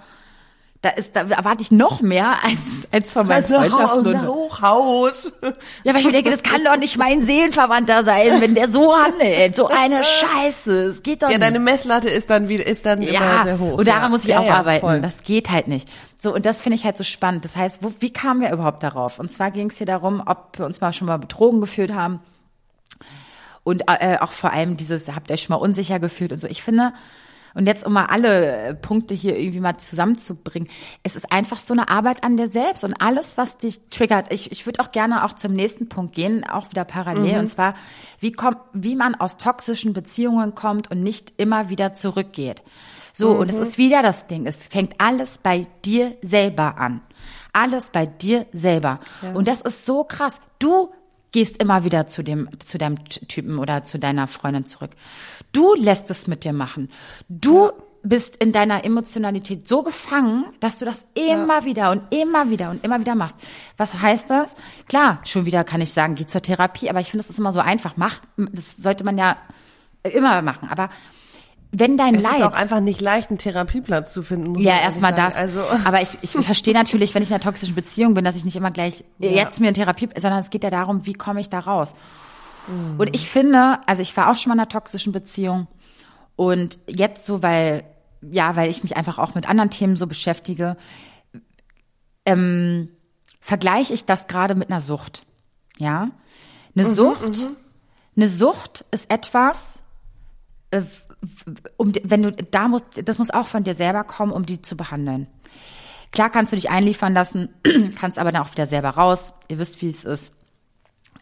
[0.80, 4.28] da ist, da erwarte ich noch mehr als, als von meinen also, Freundschaften.
[4.28, 5.32] Hochhaus.
[5.82, 8.96] Ja, weil ich mir denke, das kann doch nicht mein Seelenverwandter sein, wenn der so
[8.96, 9.56] handelt.
[9.56, 10.88] So eine Scheiße.
[10.88, 11.44] Das geht doch ja, nicht.
[11.44, 13.78] Ja, deine Messlatte ist dann wieder, ist dann ja, sehr hoch.
[13.78, 14.08] Und daran ja.
[14.08, 14.86] muss ich ja, auch arbeiten.
[14.86, 15.00] Voll.
[15.00, 15.88] Das geht halt nicht.
[16.16, 17.44] So, und das finde ich halt so spannend.
[17.44, 19.18] Das heißt, wo, wie kamen wir überhaupt darauf?
[19.18, 22.20] Und zwar ging es hier darum, ob wir uns mal schon mal betrogen gefühlt haben.
[23.64, 26.46] Und äh, auch vor allem dieses, habt ihr euch schon mal unsicher gefühlt und so.
[26.46, 26.92] Ich finde,
[27.54, 30.68] und jetzt, um mal alle äh, Punkte hier irgendwie mal zusammenzubringen,
[31.02, 34.32] es ist einfach so eine Arbeit an dir selbst und alles, was dich triggert.
[34.32, 37.40] Ich, ich würde auch gerne auch zum nächsten Punkt gehen, auch wieder parallel, mhm.
[37.40, 37.74] und zwar,
[38.20, 42.62] wie kommt, wie man aus toxischen Beziehungen kommt und nicht immer wieder zurückgeht.
[43.12, 43.40] So, mhm.
[43.40, 44.46] und es ist wieder das Ding.
[44.46, 47.00] Es fängt alles bei dir selber an.
[47.52, 49.00] Alles bei dir selber.
[49.22, 49.32] Ja.
[49.32, 50.40] Und das ist so krass.
[50.60, 50.90] Du
[51.32, 54.90] gehst immer wieder zu dem, zu deinem Typen oder zu deiner Freundin zurück.
[55.52, 56.90] Du lässt es mit dir machen.
[57.28, 57.72] Du ja.
[58.02, 61.64] bist in deiner Emotionalität so gefangen, dass du das immer ja.
[61.64, 63.36] wieder und immer wieder und immer wieder machst.
[63.76, 64.48] Was heißt das?
[64.88, 67.52] Klar, schon wieder kann ich sagen, geh zur Therapie, aber ich finde, das ist immer
[67.52, 67.94] so einfach.
[67.96, 69.36] Mach, das sollte man ja
[70.02, 70.68] immer machen.
[70.70, 70.90] Aber
[71.70, 72.32] wenn dein es Leid.
[72.32, 74.52] Es ist auch einfach nicht leicht, einen Therapieplatz zu finden.
[74.52, 75.34] Muss ja, erstmal das.
[75.34, 75.60] Also.
[75.84, 78.56] Aber ich, ich verstehe natürlich, wenn ich in einer toxischen Beziehung bin, dass ich nicht
[78.56, 79.30] immer gleich ja.
[79.30, 81.94] jetzt mir eine Therapie, sondern es geht ja darum, wie komme ich da raus.
[82.68, 82.98] Mhm.
[82.98, 85.66] Und ich finde, also ich war auch schon mal in einer toxischen Beziehung
[86.36, 87.84] und jetzt so, weil,
[88.22, 90.76] ja, weil ich mich einfach auch mit anderen Themen so beschäftige,
[92.24, 92.90] ähm,
[93.40, 95.24] vergleiche ich das gerade mit einer Sucht.
[95.78, 96.10] Ja?
[96.76, 97.56] Eine mhm, Sucht, mhm.
[98.16, 99.82] eine Sucht ist etwas,
[100.70, 100.82] äh,
[101.76, 104.76] um, wenn du da musst, das muss auch von dir selber kommen, um die zu
[104.76, 105.26] behandeln.
[106.10, 107.48] Klar kannst du dich einliefern lassen,
[107.98, 109.32] kannst aber dann auch wieder selber raus.
[109.48, 110.32] Ihr wisst, wie es ist.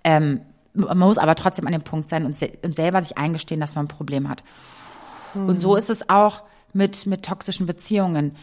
[0.05, 0.43] Ähm,
[0.75, 3.75] man muss aber trotzdem an dem Punkt sein und, se und selber sich eingestehen, dass
[3.75, 4.45] man ein Problem hat.
[5.33, 5.49] Hm.
[5.49, 6.43] Und so ist es auch
[6.73, 8.37] mit, mit toxischen Beziehungen.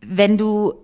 [0.00, 0.74] Wenn du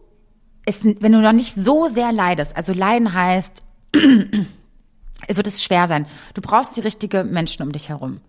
[0.64, 3.62] es, wenn du noch nicht so sehr leidest, also leiden heißt,
[3.93, 6.07] wird es schwer sein.
[6.35, 8.20] Du brauchst die richtigen Menschen um dich herum.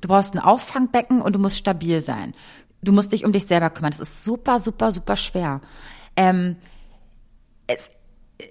[0.00, 2.34] Du brauchst ein Auffangbecken und du musst stabil sein.
[2.82, 3.92] Du musst dich um dich selber kümmern.
[3.92, 5.60] Das ist super, super, super schwer.
[6.16, 6.56] Ähm,
[7.66, 7.90] es,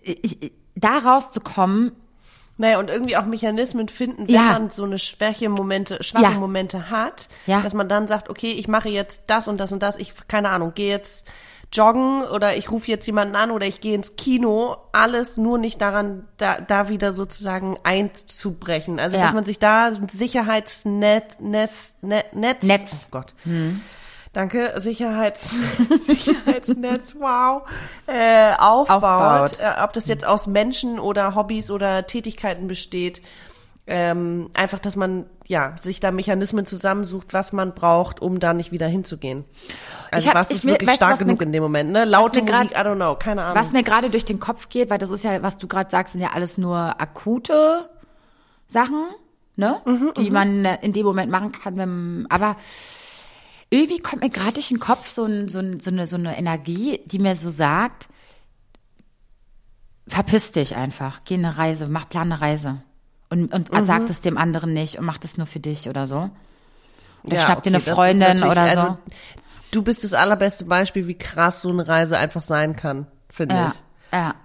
[0.04, 1.92] ich, da rauszukommen,
[2.58, 4.54] naja, und irgendwie auch Mechanismen finden, wenn ja.
[4.54, 6.30] man so eine schwäche Momente, schwache ja.
[6.32, 7.62] Momente hat, ja.
[7.62, 10.50] dass man dann sagt, okay, ich mache jetzt das und das und das, ich, keine
[10.50, 11.32] Ahnung, gehe jetzt
[11.74, 15.82] joggen oder ich rufe jetzt jemanden an oder ich gehe ins Kino, alles nur nicht
[15.82, 19.00] daran, da, da wieder sozusagen einzubrechen.
[19.00, 23.06] Also dass man sich da ein Sicherheitsnetz, Netz, Netz, Netz.
[23.06, 23.34] oh Gott.
[23.44, 23.82] Hm.
[24.34, 25.54] Danke, Sicherheits,
[26.04, 27.64] Sicherheitsnetz, wow,
[28.08, 29.60] äh, aufbaut, aufbaut.
[29.60, 33.22] Äh, ob das jetzt aus Menschen oder Hobbys oder Tätigkeiten besteht,
[33.88, 38.72] ähm, einfach, dass man ja sich da Mechanismen zusammensucht, was man braucht, um da nicht
[38.72, 39.44] wieder hinzugehen.
[40.12, 42.06] Also hab, was ist wirklich weißt, stark genug mir, in dem Moment, ne?
[42.06, 43.58] Laute Musik, grad, I don't know, keine Ahnung.
[43.58, 46.14] Was mir gerade durch den Kopf geht, weil das ist ja, was du gerade sagst,
[46.14, 47.90] sind ja alles nur akute
[48.70, 49.04] Sachen,
[49.58, 49.82] ne?
[49.84, 50.34] Mhm, die mhm.
[50.34, 52.56] man in dem Moment machen kann, wenn, aber
[53.72, 56.38] irgendwie kommt mir gerade durch den Kopf so, ein, so, ein, so, eine, so eine
[56.38, 58.10] Energie, die mir so sagt,
[60.08, 62.84] verpiss dich einfach, geh eine Reise, mach plan eine Reise.
[63.30, 63.86] Und, und mhm.
[63.86, 66.30] sag es dem anderen nicht und mach das nur für dich oder so.
[67.24, 68.80] Oder ja, schnapp okay, dir eine Freundin oder so.
[68.82, 68.98] Also,
[69.72, 73.68] du bist das allerbeste Beispiel, wie krass so eine Reise einfach sein kann, finde ja,
[73.68, 73.84] ich.
[74.12, 74.36] Ja.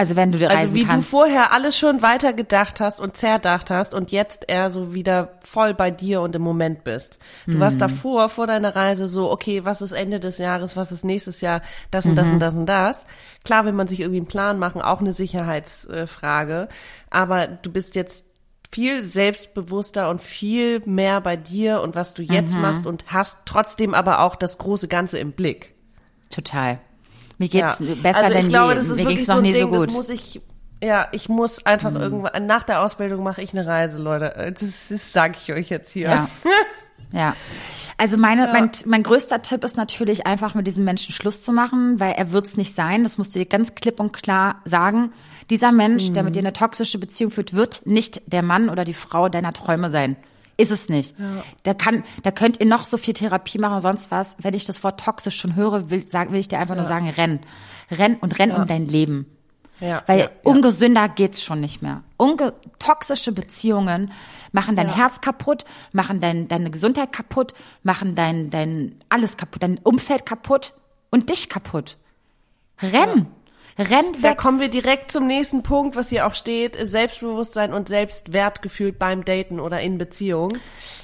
[0.00, 1.08] Also wenn du dir reisen Also wie kannst.
[1.08, 5.32] du vorher alles schon weiter gedacht hast und zerdacht hast und jetzt eher so wieder
[5.44, 7.18] voll bei dir und im Moment bist.
[7.44, 7.60] Du mhm.
[7.60, 11.42] warst davor, vor deiner Reise so, okay, was ist Ende des Jahres, was ist nächstes
[11.42, 12.32] Jahr, das und das mhm.
[12.32, 13.04] und das und das.
[13.44, 16.68] Klar will man sich irgendwie einen Plan machen, auch eine Sicherheitsfrage.
[17.10, 18.24] Aber du bist jetzt
[18.72, 22.62] viel selbstbewusster und viel mehr bei dir und was du jetzt mhm.
[22.62, 25.74] machst und hast trotzdem aber auch das große Ganze im Blick.
[26.30, 26.78] Total.
[27.40, 27.94] Mir geht's ja.
[27.94, 29.02] besser also denn glaube, je.
[29.02, 29.86] Mir ging's noch so nie Ding, so gut.
[29.86, 30.42] Das muss ich,
[30.84, 31.96] ja, ich muss einfach mhm.
[31.96, 34.52] irgendwann, nach der Ausbildung mache ich eine Reise, Leute.
[34.60, 36.10] Das, das sage ich euch jetzt hier.
[36.10, 36.28] Ja.
[37.12, 37.36] ja.
[37.96, 38.52] Also meine, ja.
[38.52, 42.30] mein, mein größter Tipp ist natürlich einfach mit diesem Menschen Schluss zu machen, weil er
[42.30, 43.04] wird's nicht sein.
[43.04, 45.10] Das musst du dir ganz klipp und klar sagen.
[45.48, 46.14] Dieser Mensch, mhm.
[46.14, 49.54] der mit dir eine toxische Beziehung führt, wird nicht der Mann oder die Frau deiner
[49.54, 50.16] Träume sein.
[50.60, 51.18] Ist es nicht.
[51.18, 51.42] Ja.
[51.62, 54.36] Da kann, da könnt ihr noch so viel Therapie machen, sonst was.
[54.38, 56.82] Wenn ich das Wort toxisch schon höre, will, sag, will ich dir einfach ja.
[56.82, 57.40] nur sagen, renn.
[57.90, 58.56] Renn und renn ja.
[58.56, 59.26] um dein Leben.
[59.80, 62.02] Ja, Weil ungesünder geht's schon nicht mehr.
[62.18, 64.12] Unge toxische Beziehungen
[64.52, 69.78] machen dein Herz kaputt, machen dein, deine Gesundheit kaputt, machen dein, dein alles kaputt, dein
[69.78, 70.74] Umfeld kaputt
[71.10, 71.96] und dich kaputt.
[72.82, 73.28] Renn!
[73.78, 74.22] Rennt weg.
[74.22, 76.76] Da kommen wir direkt zum nächsten Punkt, was hier auch steht.
[76.80, 80.56] Selbstbewusstsein und Selbstwertgefühl beim Daten oder in Beziehung.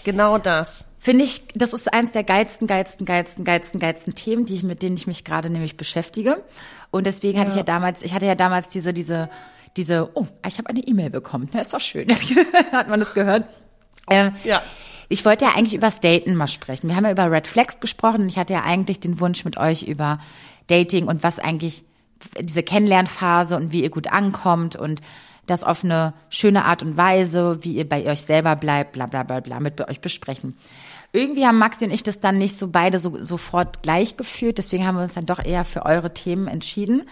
[0.05, 0.87] Genau das.
[0.99, 4.83] Finde ich, das ist eins der geilsten, geilsten, geilsten, geilsten, geilsten Themen, die ich, mit
[4.83, 6.43] denen ich mich gerade nämlich beschäftige.
[6.91, 7.55] Und deswegen hatte ja.
[7.55, 9.31] ich ja damals, ich hatte ja damals diese, diese,
[9.77, 11.49] diese, oh, ich habe eine E-Mail bekommen.
[11.53, 12.09] Ja, ist doch schön.
[12.73, 13.47] Hat man das gehört?
[14.09, 14.63] Äh, ja.
[15.09, 16.89] Ich wollte ja eigentlich übers Daten mal sprechen.
[16.89, 19.57] Wir haben ja über Red Flags gesprochen und ich hatte ja eigentlich den Wunsch mit
[19.57, 20.19] euch über
[20.67, 21.85] Dating und was eigentlich
[22.41, 25.01] diese Kennenlernphase und wie ihr gut ankommt und
[25.47, 29.23] das auf eine schöne Art und Weise, wie ihr bei euch selber bleibt, bla bla
[29.23, 30.57] bla bla, mit euch besprechen.
[31.13, 34.87] Irgendwie haben Maxi und ich das dann nicht so beide so, sofort gleich geführt, deswegen
[34.87, 37.03] haben wir uns dann doch eher für eure Themen entschieden.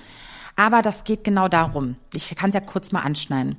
[0.57, 1.96] Aber das geht genau darum.
[2.12, 3.57] Ich kann es ja kurz mal anschneiden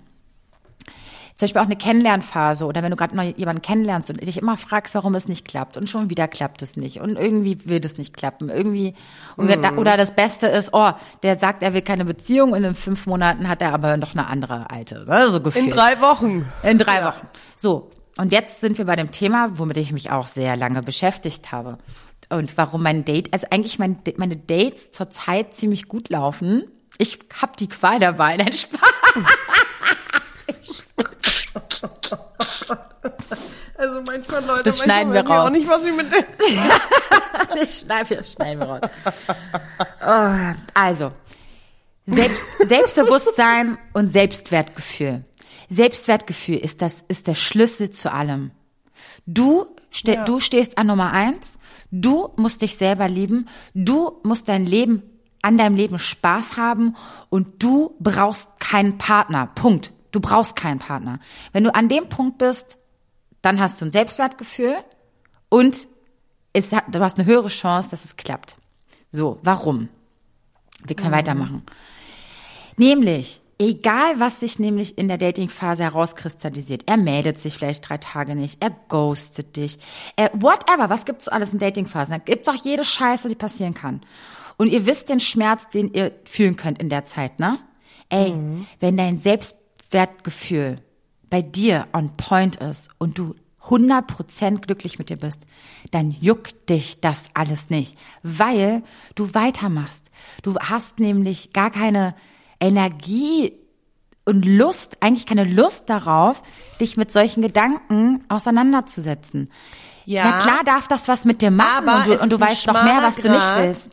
[1.36, 4.96] zum Beispiel auch eine Kennenlernphase oder wenn du gerade jemanden kennenlernst und dich immer fragst,
[4.96, 8.16] warum es nicht klappt und schon wieder klappt es nicht und irgendwie will das nicht
[8.16, 8.96] klappen, irgendwie
[9.36, 9.78] mhm.
[9.78, 10.92] oder das Beste ist, oh,
[11.24, 14.28] der sagt, er will keine Beziehung und in fünf Monaten hat er aber noch eine
[14.28, 15.66] andere alte, ne, so gefühlt.
[15.66, 16.46] In drei Wochen.
[16.64, 17.08] In drei ja.
[17.08, 17.28] Wochen.
[17.58, 17.92] So.
[18.18, 21.78] Und jetzt sind wir bei dem Thema, womit ich mich auch sehr lange beschäftigt habe.
[22.30, 26.64] Und warum mein Date, also eigentlich mein, meine Dates zurzeit ziemlich gut laufen.
[26.98, 28.80] Ich hab die Qual der Wahl, nein, Spaß.
[33.78, 35.50] Also manchmal Leute, das schneiden wir raus.
[35.50, 36.08] Auch nicht, was ich mit
[37.60, 38.82] das schneiden wir, schneiden wir raus.
[40.06, 41.12] Oh, also
[42.06, 45.26] Selbst, Selbstbewusstsein und Selbstwertgefühl.
[45.70, 48.52] Selbstwertgefühl ist das ist der Schlüssel zu allem.
[49.26, 50.24] Du ste ja.
[50.24, 51.58] du stehst an Nummer eins.
[51.92, 53.48] Du musst dich selber lieben.
[53.74, 55.04] Du musst dein Leben
[55.42, 56.96] an deinem Leben Spaß haben
[57.30, 59.48] und du brauchst keinen Partner.
[59.48, 59.92] Punkt.
[60.12, 61.20] Du brauchst keinen Partner.
[61.52, 62.78] Wenn du an dem Punkt bist,
[63.46, 64.76] dann hast du ein Selbstwertgefühl
[65.50, 65.88] und
[66.54, 68.56] es du hast eine höhere Chance, dass es klappt.
[69.12, 69.90] So, warum?
[70.86, 71.16] Wir können mhm.
[71.16, 71.64] weitermachen.
[72.78, 78.36] Nämlich, egal was sich nämlich in der Datingphase herauskristallisiert, er meldet sich vielleicht drei Tage
[78.36, 79.80] nicht, er ghostet dich,
[80.16, 82.12] er, whatever, was gibt's alles in Datingphasen?
[82.12, 84.02] Da gibt's auch jede Scheiße, die passieren kann.
[84.58, 87.60] Und ihr wisst den Schmerz, den ihr fühlen könnt in der Zeit, ne?
[88.10, 88.68] Ey, mhm.
[88.80, 89.58] wenn dein Selbst
[89.92, 90.80] Selbstwertgefühl
[91.30, 95.42] bei dir on point ist und du 100% glücklich mit dir bist,
[95.92, 98.84] dann juckt dich das alles nicht, weil
[99.16, 100.12] du weitermachst.
[100.44, 102.16] Du hast nämlich gar keine
[102.60, 103.54] Energie
[104.24, 106.42] und Lust, eigentlich keine Lust darauf,
[106.80, 109.52] dich mit solchen Gedanken auseinanderzusetzen.
[110.06, 112.84] Ja, Na klar darf das was mit dir machen und du, und du weißt noch
[112.84, 113.26] mehr, was Grad.
[113.26, 113.90] du nicht willst.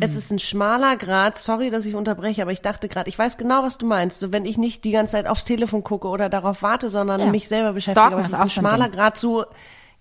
[0.00, 3.36] Es ist ein schmaler Grad, sorry, dass ich unterbreche, aber ich dachte gerade, ich weiß
[3.36, 4.20] genau, was du meinst.
[4.20, 7.26] So, wenn ich nicht die ganze Zeit aufs Telefon gucke oder darauf warte, sondern ja.
[7.26, 9.44] mich selber beschäftige, aber es ist ein schmaler Grad zu,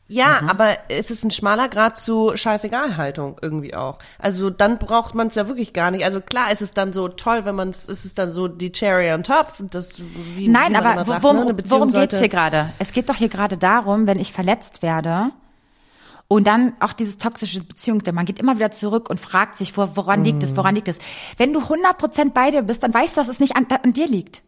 [0.07, 0.49] Ja, mhm.
[0.49, 3.99] aber es ist ein schmaler Grad zu Scheißegal-Haltung irgendwie auch.
[4.19, 6.05] Also dann braucht man es ja wirklich gar nicht.
[6.05, 8.71] Also klar ist es dann so toll, wenn man es, ist es dann so die
[8.71, 9.53] Cherry on top.
[9.71, 10.01] Das,
[10.35, 11.57] wie, Nein, wie aber sagt, worum, ne?
[11.65, 12.69] worum geht's hier gerade?
[12.79, 15.31] Es geht doch hier gerade darum, wenn ich verletzt werde,
[16.27, 20.25] und dann auch dieses toxische Beziehung, man geht immer wieder zurück und fragt sich, woran
[20.25, 20.97] liegt es, woran liegt es.
[21.37, 24.07] Wenn du 100% bei dir bist, dann weißt du, dass es nicht an, an dir
[24.07, 24.41] liegt.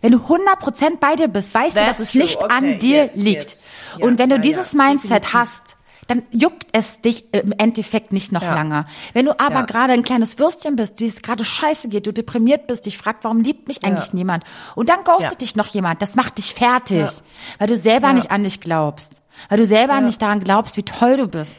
[0.00, 2.22] Wenn du 100% bei dir bist, weißt That's du, dass es true.
[2.22, 2.54] nicht okay.
[2.54, 3.50] an dir yes, liegt.
[3.50, 3.56] Yes.
[3.98, 4.82] Ja, und wenn du ja, dieses ja.
[4.82, 5.76] Mindset hast,
[6.06, 8.54] dann juckt es dich im Endeffekt nicht noch ja.
[8.54, 8.86] lange.
[9.12, 9.62] Wenn du aber ja.
[9.62, 13.24] gerade ein kleines Würstchen bist, die es gerade scheiße geht, du deprimiert bist, dich fragt,
[13.24, 14.14] warum liebt mich eigentlich ja.
[14.14, 14.44] niemand?
[14.74, 17.08] Und dann ghostet dich noch jemand, das macht dich fertig,
[17.58, 19.12] weil du selber nicht an dich glaubst.
[19.48, 21.56] Weil du selber nicht daran glaubst, wie toll du bist.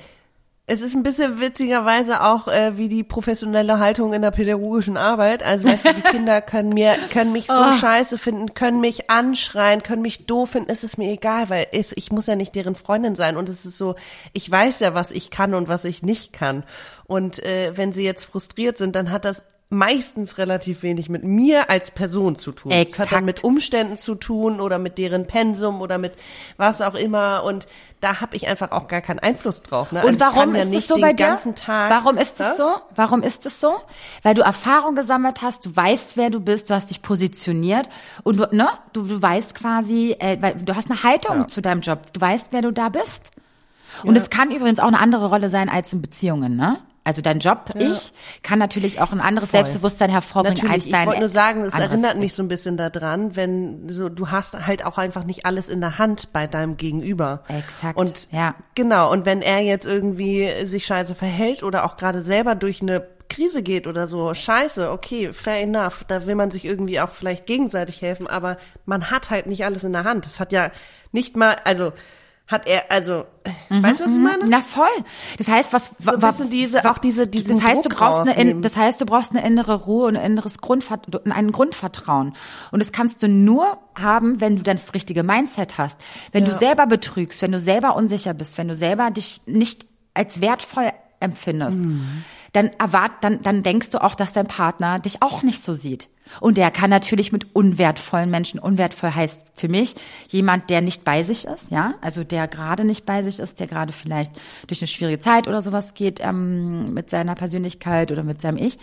[0.68, 5.44] Es ist ein bisschen witzigerweise auch äh, wie die professionelle Haltung in der pädagogischen Arbeit.
[5.44, 7.72] Also weißt du, die Kinder können mir können mich so oh.
[7.72, 10.72] scheiße finden, können mich anschreien, können mich doof finden.
[10.72, 13.38] Es ist mir egal, weil es, ich muss ja nicht deren Freundin sein.
[13.38, 13.94] Und es ist so,
[14.34, 16.64] ich weiß ja, was ich kann und was ich nicht kann.
[17.06, 21.70] Und äh, wenn sie jetzt frustriert sind, dann hat das meistens relativ wenig mit mir
[21.70, 22.72] als Person zu tun.
[22.72, 22.94] Exakt.
[22.94, 26.14] Es hat dann mit Umständen zu tun oder mit deren Pensum oder mit
[26.58, 27.68] was auch immer und
[28.00, 29.92] da habe ich einfach auch gar keinen Einfluss drauf.
[29.92, 30.02] Ne?
[30.02, 31.38] Und also warum ist ja es so bei dir?
[31.66, 32.76] warum ist es so?
[32.94, 33.74] Warum ist es so?
[34.22, 37.90] Weil du Erfahrung gesammelt hast, du weißt, wer du bist, du hast dich positioniert
[38.24, 41.48] und du, ne, du, du weißt quasi, äh, weil du hast eine Haltung ja.
[41.48, 43.32] zu deinem Job, du weißt, wer du da bist.
[44.04, 44.22] Und ja.
[44.22, 46.78] es kann übrigens auch eine andere Rolle sein als in Beziehungen, ne?
[47.06, 47.92] Also dein Job, ja.
[47.92, 49.60] ich, kann natürlich auch ein anderes Voll.
[49.60, 52.78] Selbstbewusstsein hervorbringen natürlich, als dein Ich wollte nur sagen, es erinnert mich so ein bisschen
[52.78, 56.78] daran, wenn so du hast halt auch einfach nicht alles in der Hand bei deinem
[56.78, 57.44] Gegenüber.
[57.48, 57.96] Exakt.
[57.96, 58.56] Und ja.
[58.74, 63.06] genau, und wenn er jetzt irgendwie sich scheiße verhält oder auch gerade selber durch eine
[63.30, 67.46] Krise geht oder so, scheiße, okay, fair enough, da will man sich irgendwie auch vielleicht
[67.46, 70.26] gegenseitig helfen, aber man hat halt nicht alles in der Hand.
[70.26, 70.72] Das hat ja
[71.12, 71.94] nicht mal, also
[72.48, 73.26] hat er, also,
[73.70, 74.24] mhm, weißt du, was ich mhm.
[74.24, 74.46] meine?
[74.48, 74.86] Na voll.
[75.40, 78.56] Das heißt, was, so was diese, auch diese, diesen das heißt, Druck du brauchst eine,
[78.62, 82.34] das heißt, du brauchst eine innere Ruhe und ein inneres Grundvertrauen, ein Grundvertrauen.
[82.72, 86.00] Und das kannst du nur haben, wenn du dann das richtige Mindset hast.
[86.34, 86.52] Wenn ja.
[86.52, 90.92] du selber betrügst, wenn du selber unsicher bist, wenn du selber dich nicht als wertvoll
[91.20, 92.24] empfindest, mhm.
[92.54, 96.10] dann erwart, dann, dann denkst du auch, dass dein Partner dich auch nicht so sieht.
[96.40, 99.96] Und der kann natürlich mit unwertvollen Menschen, unwertvoll heißt für mich
[100.30, 103.68] jemand, der nicht bei sich ist, ja, also der gerade nicht bei sich ist, der
[103.68, 104.32] gerade vielleicht
[104.68, 108.78] durch eine schwierige Zeit oder sowas geht ähm, mit seiner Persönlichkeit oder mit seinem Ich.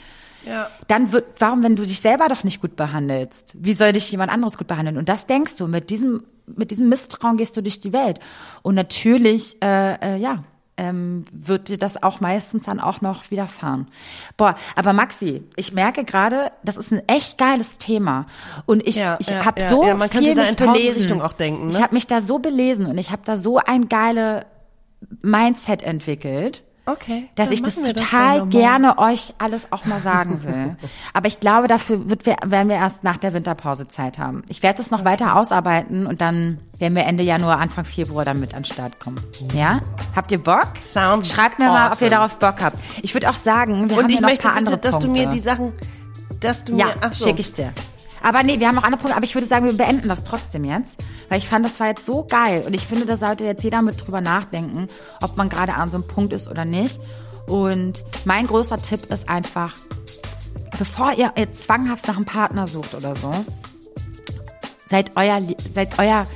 [0.46, 0.68] Ja.
[0.88, 4.32] Dann wird, warum, wenn du dich selber doch nicht gut behandelst, wie soll dich jemand
[4.32, 4.98] anderes gut behandeln?
[4.98, 8.18] Und das denkst du, mit diesem, mit diesem Misstrauen gehst du durch die Welt.
[8.62, 10.44] Und natürlich, äh, äh, ja,
[10.76, 13.88] ähm, wird dir das auch meistens dann auch noch widerfahren.
[14.36, 18.26] Boah, aber Maxi, ich merke gerade, das ist ein echt geiles Thema
[18.66, 20.96] und ich ja, ich ja, habe ja, so ja, man viel da in belesen.
[20.96, 21.68] Richtung auch denken.
[21.68, 21.72] Ne?
[21.72, 24.46] Ich habe mich da so belesen und ich habe da so ein geile
[25.20, 26.62] Mindset entwickelt.
[26.84, 27.28] Okay.
[27.36, 30.76] Dass ich das total das gerne euch alles auch mal sagen will.
[31.12, 34.42] Aber ich glaube, dafür wird wir, werden wir erst nach der Winterpause Zeit haben.
[34.48, 38.54] Ich werde das noch weiter ausarbeiten und dann werden wir Ende Januar, Anfang Februar damit
[38.54, 39.22] an den Start kommen.
[39.54, 39.80] Ja?
[40.16, 40.68] Habt ihr Bock?
[40.80, 41.80] Sounds Schreibt mir awesome.
[41.80, 42.76] mal, ob ihr darauf Bock habt.
[43.02, 45.06] Ich würde auch sagen, wir und haben ja noch ein paar bitte, andere dass Punkte.
[45.06, 45.72] du mir die Sachen,
[46.40, 47.26] dass du ja, mir, ach so.
[47.26, 47.72] schicke ich dir.
[48.22, 50.64] Aber nee, wir haben noch andere Punkte, aber ich würde sagen, wir beenden das trotzdem
[50.64, 53.64] jetzt, weil ich fand, das war jetzt so geil und ich finde, da sollte jetzt
[53.64, 54.86] jeder mit drüber nachdenken,
[55.20, 57.00] ob man gerade an so einem Punkt ist oder nicht.
[57.46, 59.74] Und mein größter Tipp ist einfach,
[60.78, 63.32] bevor ihr, ihr zwanghaft nach einem Partner sucht oder so,
[64.88, 65.40] seid euer,
[65.74, 66.26] seid euer,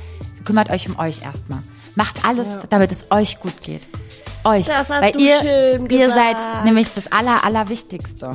[0.43, 1.63] kümmert euch um euch erstmal.
[1.95, 2.61] Macht alles, ja.
[2.69, 3.81] damit es euch gut geht.
[4.43, 4.67] Euch.
[4.67, 8.31] Das hast Weil du ihr, schön ihr seid nämlich das aller, allerwichtigste.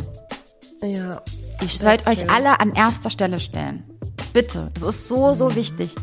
[0.83, 1.23] Ja.
[1.63, 3.85] Ihr sollt euch alle an erster Stelle stellen.
[4.33, 4.71] Bitte.
[4.75, 5.95] Das ist so, so wichtig.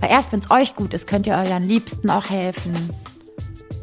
[0.00, 2.74] Weil erst wenn es euch gut ist, könnt ihr euren Liebsten auch helfen.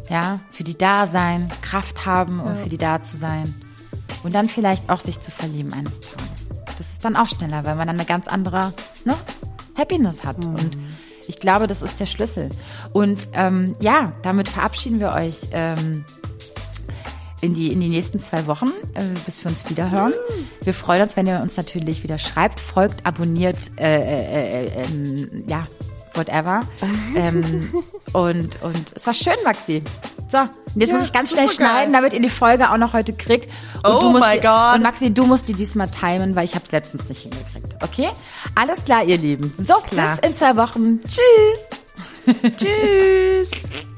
[0.09, 2.55] Ja, für die da sein, Kraft haben, um ja.
[2.55, 3.53] für die da zu sein.
[4.24, 6.49] Und dann vielleicht auch sich zu verlieben eines Tages.
[6.78, 8.74] Das ist dann auch schneller, weil man dann eine ganz andere
[9.05, 9.16] ne,
[9.78, 10.39] Happiness hat.
[10.39, 10.55] Mhm.
[10.55, 10.78] Und
[11.28, 12.49] ich glaube, das ist der Schlüssel.
[12.91, 16.05] Und ähm, ja, damit verabschieden wir euch ähm,
[17.41, 20.13] in die, in die nächsten zwei Wochen, äh, bis wir uns wieder hören.
[20.63, 25.43] Wir freuen uns, wenn ihr uns natürlich wieder schreibt, folgt, abonniert, äh, äh, äh, ähm,
[25.47, 25.67] ja,
[26.13, 26.61] whatever.
[27.15, 27.69] ähm,
[28.13, 29.83] und, und es war schön, Maxi.
[30.31, 32.93] So, und jetzt ja, muss ich ganz schnell schneiden, damit ihr die Folge auch noch
[32.93, 33.49] heute kriegt.
[33.83, 34.75] Und oh my God.
[34.75, 37.83] Und Maxi, du musst die diesmal timen, weil ich habe letztens nicht hingekriegt.
[37.83, 38.09] Okay?
[38.55, 39.53] Alles klar, ihr Lieben.
[39.57, 40.17] So, klar.
[40.17, 41.01] bis in zwei Wochen.
[41.01, 42.55] Tschüss.
[42.57, 43.51] Tschüss.